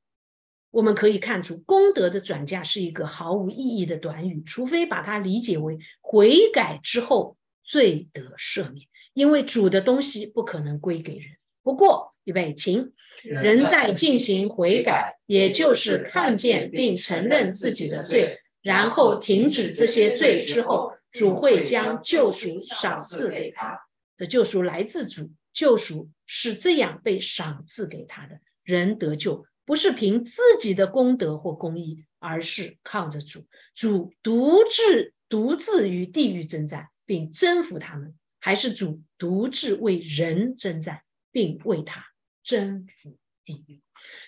[0.71, 11.31] 我们可以看出，功德的转嫁是一个毫无意义的短语，除非把它理解为悔改之后罪得赦免，因为主的东西不可能归给人。
[11.63, 23.80] 不过，预备，请人在进行悔改，也就是看见并承认自己的罪，然后停止这些罪之后，主会将救赎赏赐给他。
[24.15, 29.43] 这救赎来自主，救赎是这样被赏赐给他的人得救。
[29.65, 38.09] 不是凭自己的功德或公义，而是靠着主，主独自独自与地狱征战，并征服他们；
[38.39, 41.01] 还是主独自为人征战，
[41.32, 42.03] 并为他
[42.49, 43.81] 征服地狱。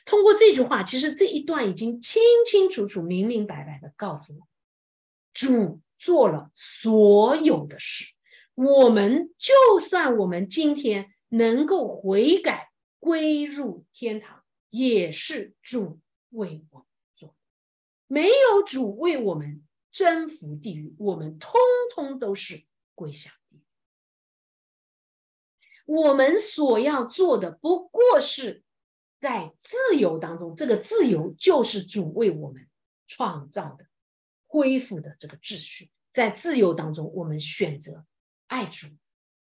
[0.06, 4.48] 通过这句话，其实这一段已经清清楚楚、明明白白的告诉我，
[5.34, 8.14] 主做了所有的事。
[8.54, 12.70] 我们就算我们今天能够悔改，
[13.00, 14.44] 归入天堂。
[14.70, 16.00] 也是主
[16.30, 17.36] 为我们做，
[18.08, 19.62] 没有主为我们
[19.92, 21.60] 征服地狱，我们通
[21.94, 22.64] 通都是
[22.96, 23.41] 归向地狱。
[25.92, 28.64] 我们所要做的不过是
[29.20, 32.70] 在自由当中，这个自由就是主为我们
[33.08, 33.88] 创造的、
[34.48, 35.92] 恢复的这个秩序。
[36.14, 38.06] 在自由当中，我们选择
[38.48, 38.88] 爱主、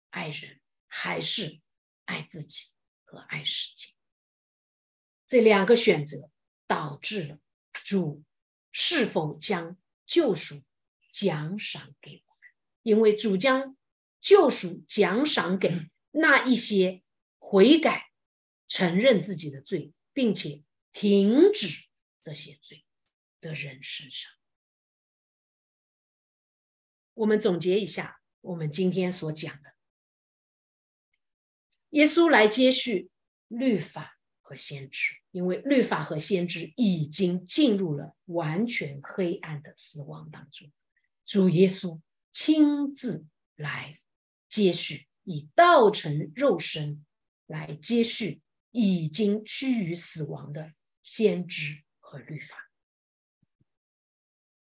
[0.10, 1.62] 爱人，还是
[2.06, 2.70] 爱自己
[3.04, 3.94] 和爱世界。
[5.28, 6.32] 这两个选择
[6.66, 7.38] 导致了
[7.84, 8.24] 主
[8.72, 9.78] 是否将
[10.08, 10.64] 救赎
[11.12, 12.50] 奖赏给我们？
[12.82, 13.78] 因为主将
[14.20, 15.70] 救赎奖赏给
[16.16, 17.02] 那一些
[17.40, 18.12] 悔改、
[18.68, 21.88] 承认自己的罪，并且停止
[22.22, 22.86] 这些罪
[23.42, 24.32] 的人身上。
[27.16, 29.74] 我们总结一下我们今天所讲的：
[31.90, 33.10] 耶稣来接续
[33.48, 40.72] 律法和先知，因为律法和先知已经进入了完全黑暗的死亡当中。
[41.26, 42.00] 主耶稣
[42.32, 44.00] 亲自来
[44.48, 47.06] 接续，以道成肉身
[47.46, 52.58] 来接续已经趋于死亡的先知和律法。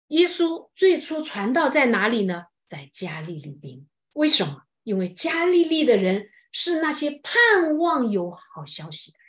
[0.08, 2.46] 耶稣最初传道在哪里呢？
[2.66, 3.88] 在加利利兵。
[4.14, 4.64] 为什么？
[4.84, 9.28] 因为加利利的人是那些盼望有好消息的人。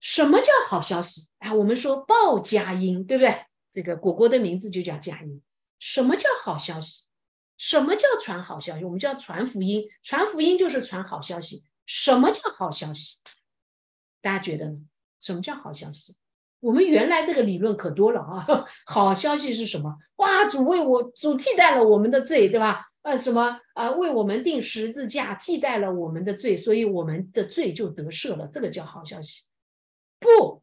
[0.00, 1.28] 什么叫好消息？
[1.38, 3.46] 啊，我们说报佳音，对不对？
[3.72, 5.42] 这个果果的名字就叫佳音。
[5.78, 7.08] 什么叫好消息？
[7.58, 8.84] 什么叫传好消息？
[8.84, 11.64] 我们叫传福音，传福音就是传好消息。
[11.86, 13.18] 什么叫好消息？
[14.20, 14.78] 大家觉得呢？
[15.20, 16.16] 什么叫好消息？
[16.60, 18.46] 我们原来这个理论可多了啊！
[18.86, 19.96] 好消息是什么？
[20.16, 22.86] 哇，主为我主替代了我们的罪，对吧？
[23.02, 23.90] 呃，什么啊？
[23.92, 28.48] 为我们定十字架，替代了我们的罪，所以我们的罪就得赦了。
[28.48, 29.46] 这个叫好消息？
[30.18, 30.62] 不，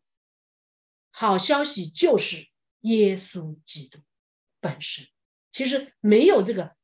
[1.11, 2.47] 好消息就是
[2.81, 3.99] 耶稣基督。
[4.59, 5.05] 本身
[5.51, 6.75] 其实没有这个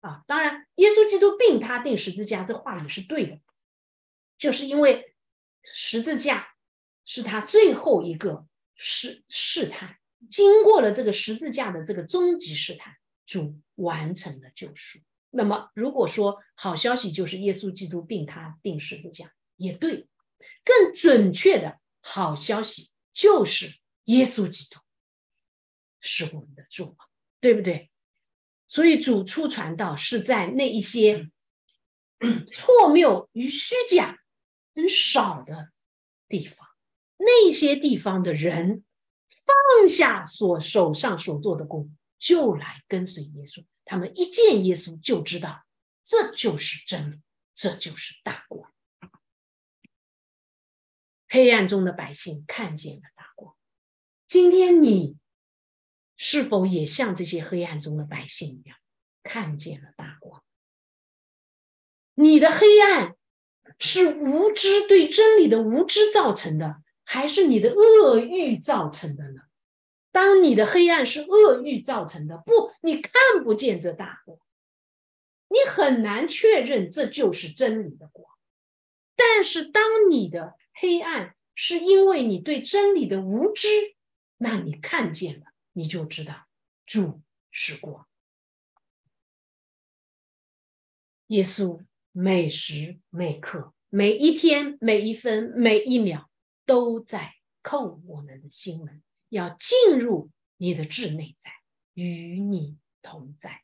[0.00, 3.40] 啊，当然，耶稣基督并他定十字架，这话也是对的，
[4.38, 5.14] 就是因为
[5.62, 6.54] 十字架
[7.04, 8.46] 是他最后一个
[8.76, 9.98] 试试探，
[10.30, 12.96] 经过了这个十字架的这个终极试探，
[13.26, 15.00] 主完成了救赎。
[15.30, 20.08] 那么，如果说好消息就是耶稣基督并他定十字架，也对，
[20.64, 24.80] 更准确的好消息就是耶稣基督
[26.00, 26.96] 是我们的主。
[27.40, 27.88] 对不对？
[28.68, 31.30] 所以主出传道是在那一些
[32.52, 34.18] 错谬与虚假
[34.74, 35.70] 很少的
[36.28, 36.68] 地方，
[37.16, 38.84] 那些地方的人
[39.28, 43.64] 放下所手上所做的工，就来跟随耶稣。
[43.86, 45.64] 他们一见耶稣就知道，
[46.04, 47.20] 这就是真理，
[47.54, 48.70] 这就是大光。
[51.26, 53.56] 黑暗中的百姓看见了大光。
[54.28, 55.16] 今天你。
[56.18, 58.76] 是否也像这些黑暗中的百姓一样，
[59.22, 60.42] 看见了大光？
[62.14, 63.14] 你的黑暗
[63.78, 69.42] 是无知对真理的无知造成的，还是你的恶欲造成的呢？
[70.10, 73.12] 当你的黑暗是恶欲造成的，不，你看
[73.44, 74.36] 不见这大光，
[75.48, 78.26] 你很难确认这就是真理的光。
[79.14, 83.68] 但是，当你的黑暗是因为你对真理的无知，
[84.38, 85.46] 那你看见了。
[85.78, 86.48] 你就知道
[86.86, 87.22] 主
[87.52, 88.08] 是光。
[91.28, 96.28] 耶稣每时每刻、每一天、每一分、每一秒
[96.66, 101.52] 都在叩我们的心门，要进入你的智内在，
[101.94, 103.62] 与你同在。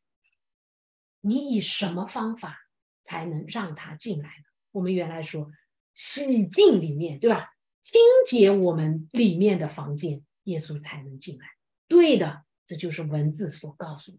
[1.20, 2.60] 你以什么方法
[3.02, 4.44] 才能让他进来呢？
[4.70, 5.50] 我们原来说
[5.94, 7.56] 洗净里面，对吧？
[7.82, 11.53] 清洁我们里面的房间，耶稣才能进来。
[11.88, 14.18] 对的，这就是文字所告诉的。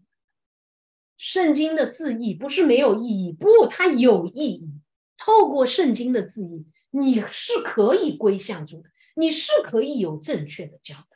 [1.16, 4.70] 圣经的字义不是没有意义，不，它有意义。
[5.16, 11.06] 透过圣经的字义，你是可以归向主的，你是可以有正确的教导。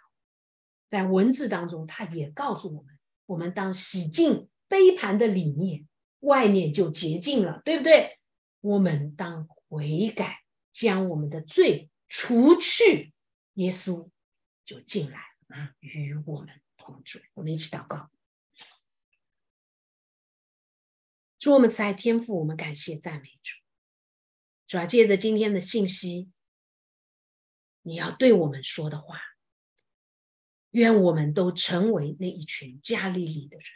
[0.88, 5.86] 在文字当中，它也告诉我们：我们当洗净杯盘的里面，
[6.20, 8.18] 外面就洁净了，对不对？
[8.62, 10.40] 我们当悔改，
[10.72, 13.12] 将我们的罪除去，
[13.54, 14.08] 耶稣
[14.64, 15.29] 就进来。
[15.80, 18.10] 与我们同住，我们一起祷告。
[21.38, 23.56] 主，我们在天父，我们感谢赞美主。
[24.66, 26.30] 主要借着今天的信息，
[27.82, 29.20] 你要对我们说的话，
[30.70, 33.66] 愿我们都成为那一群加利利的人，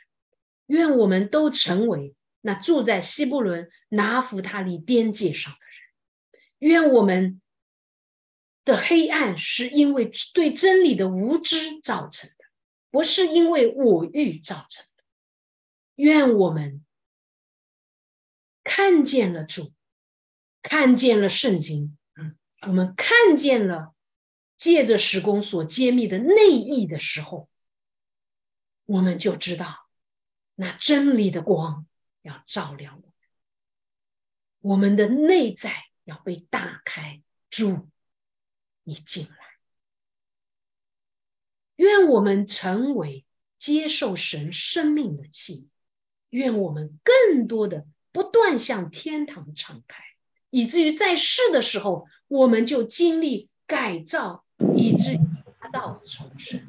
[0.66, 7.40] 愿我们都成为那住在西布伦拿弗他利边界上的人，愿我们。
[8.64, 12.44] 的黑暗是因为对真理的无知造成的，
[12.90, 15.04] 不是因为我欲造成的。
[15.96, 16.84] 愿我们
[18.62, 19.72] 看见了主，
[20.62, 23.94] 看见了圣经，嗯，我们看见了
[24.56, 27.50] 借着时空所揭秘的内意的时候，
[28.86, 29.88] 我们就知道
[30.54, 31.86] 那真理的光
[32.22, 33.12] 要照亮我们，
[34.60, 37.90] 我们的内在要被打开，主。
[38.84, 39.36] 你进来，
[41.76, 43.24] 愿我们成为
[43.58, 45.68] 接受神生命的器，
[46.30, 50.04] 愿我们更多的不断向天堂敞开，
[50.50, 54.44] 以至于在世的时候，我们就经历改造，
[54.76, 55.18] 以至于
[55.60, 56.60] 达到重生。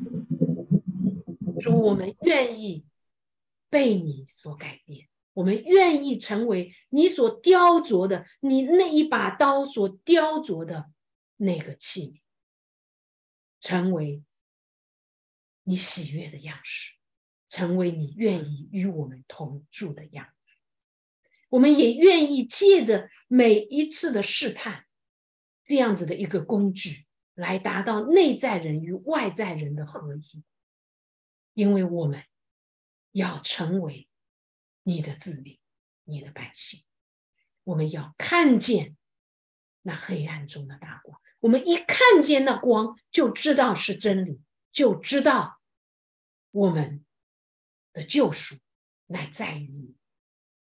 [1.59, 2.85] 主，我们愿意
[3.69, 10.85] 被你所改变，我们愿意成为你所雕琢的，你那一把刀所雕琢的
[11.37, 12.21] 那个器皿，
[13.61, 14.23] 成为
[15.63, 16.93] 你喜悦的样式。
[17.47, 20.51] 成为你愿意与我们同住的样子，
[21.47, 24.85] 我们也愿意借着每一次的试探，
[25.63, 30.43] 这样子的一个工具，来达到内在人与外在人的合一。
[31.53, 32.25] 因为我们
[33.11, 34.09] 要成为
[34.83, 35.57] 你的子民，
[36.03, 36.83] 你的百姓，
[37.63, 38.97] 我们要看见
[39.81, 41.21] 那黑暗中的大光。
[41.45, 44.41] 我们一看见那光，就知道是真理，
[44.71, 45.61] 就知道
[46.51, 47.05] 我们。
[47.93, 48.57] 的救赎
[49.05, 49.95] 乃在于你，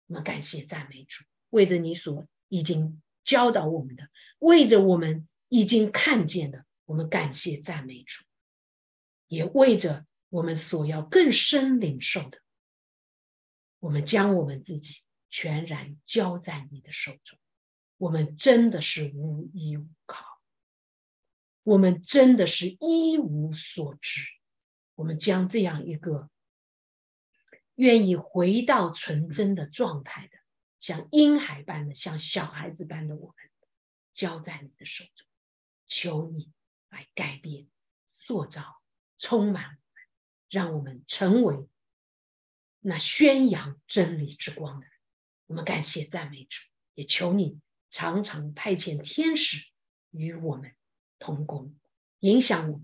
[0.05, 4.07] 我们感谢赞美主，为着你所已经教导我们的，
[4.37, 8.23] 为着我们已经看见的，我们感谢赞美主，
[9.29, 12.37] 也为着我们所要更深领受的，
[13.79, 17.39] 我们将我们自己全然交在你的手中。
[17.97, 20.32] 我们真的是无依无靠，
[21.63, 24.21] 我们真的是一无所知。
[24.95, 26.29] 我们将这样一个。
[27.75, 30.37] 愿意回到纯真的状态的，
[30.79, 33.35] 像婴孩般的，像小孩子般的我们，
[34.13, 35.25] 交在你的手中，
[35.87, 36.53] 求你
[36.89, 37.67] 来改变、
[38.19, 38.83] 塑造、
[39.17, 39.79] 充满我们，
[40.49, 41.67] 让我们成为
[42.81, 44.93] 那宣扬真理之光的人。
[45.47, 46.61] 我们感谢赞美主，
[46.93, 47.59] 也求你
[47.89, 49.71] 常常派遣天使
[50.11, 50.75] 与我们
[51.23, 51.73] 同工，
[52.19, 52.83] 影响我们，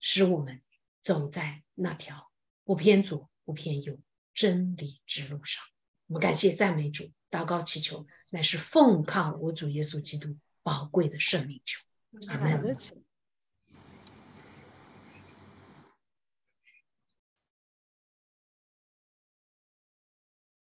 [0.00, 0.62] 使我们
[1.04, 2.30] 走在那条
[2.64, 3.98] 不偏左、不偏右。
[4.32, 5.62] 真理之路上，
[6.06, 11.82] 我们感谢赞美主，祷告祈求，乃是奉靠我主耶稣基督宝贵的圣命求。
[12.28, 12.74] 阿门。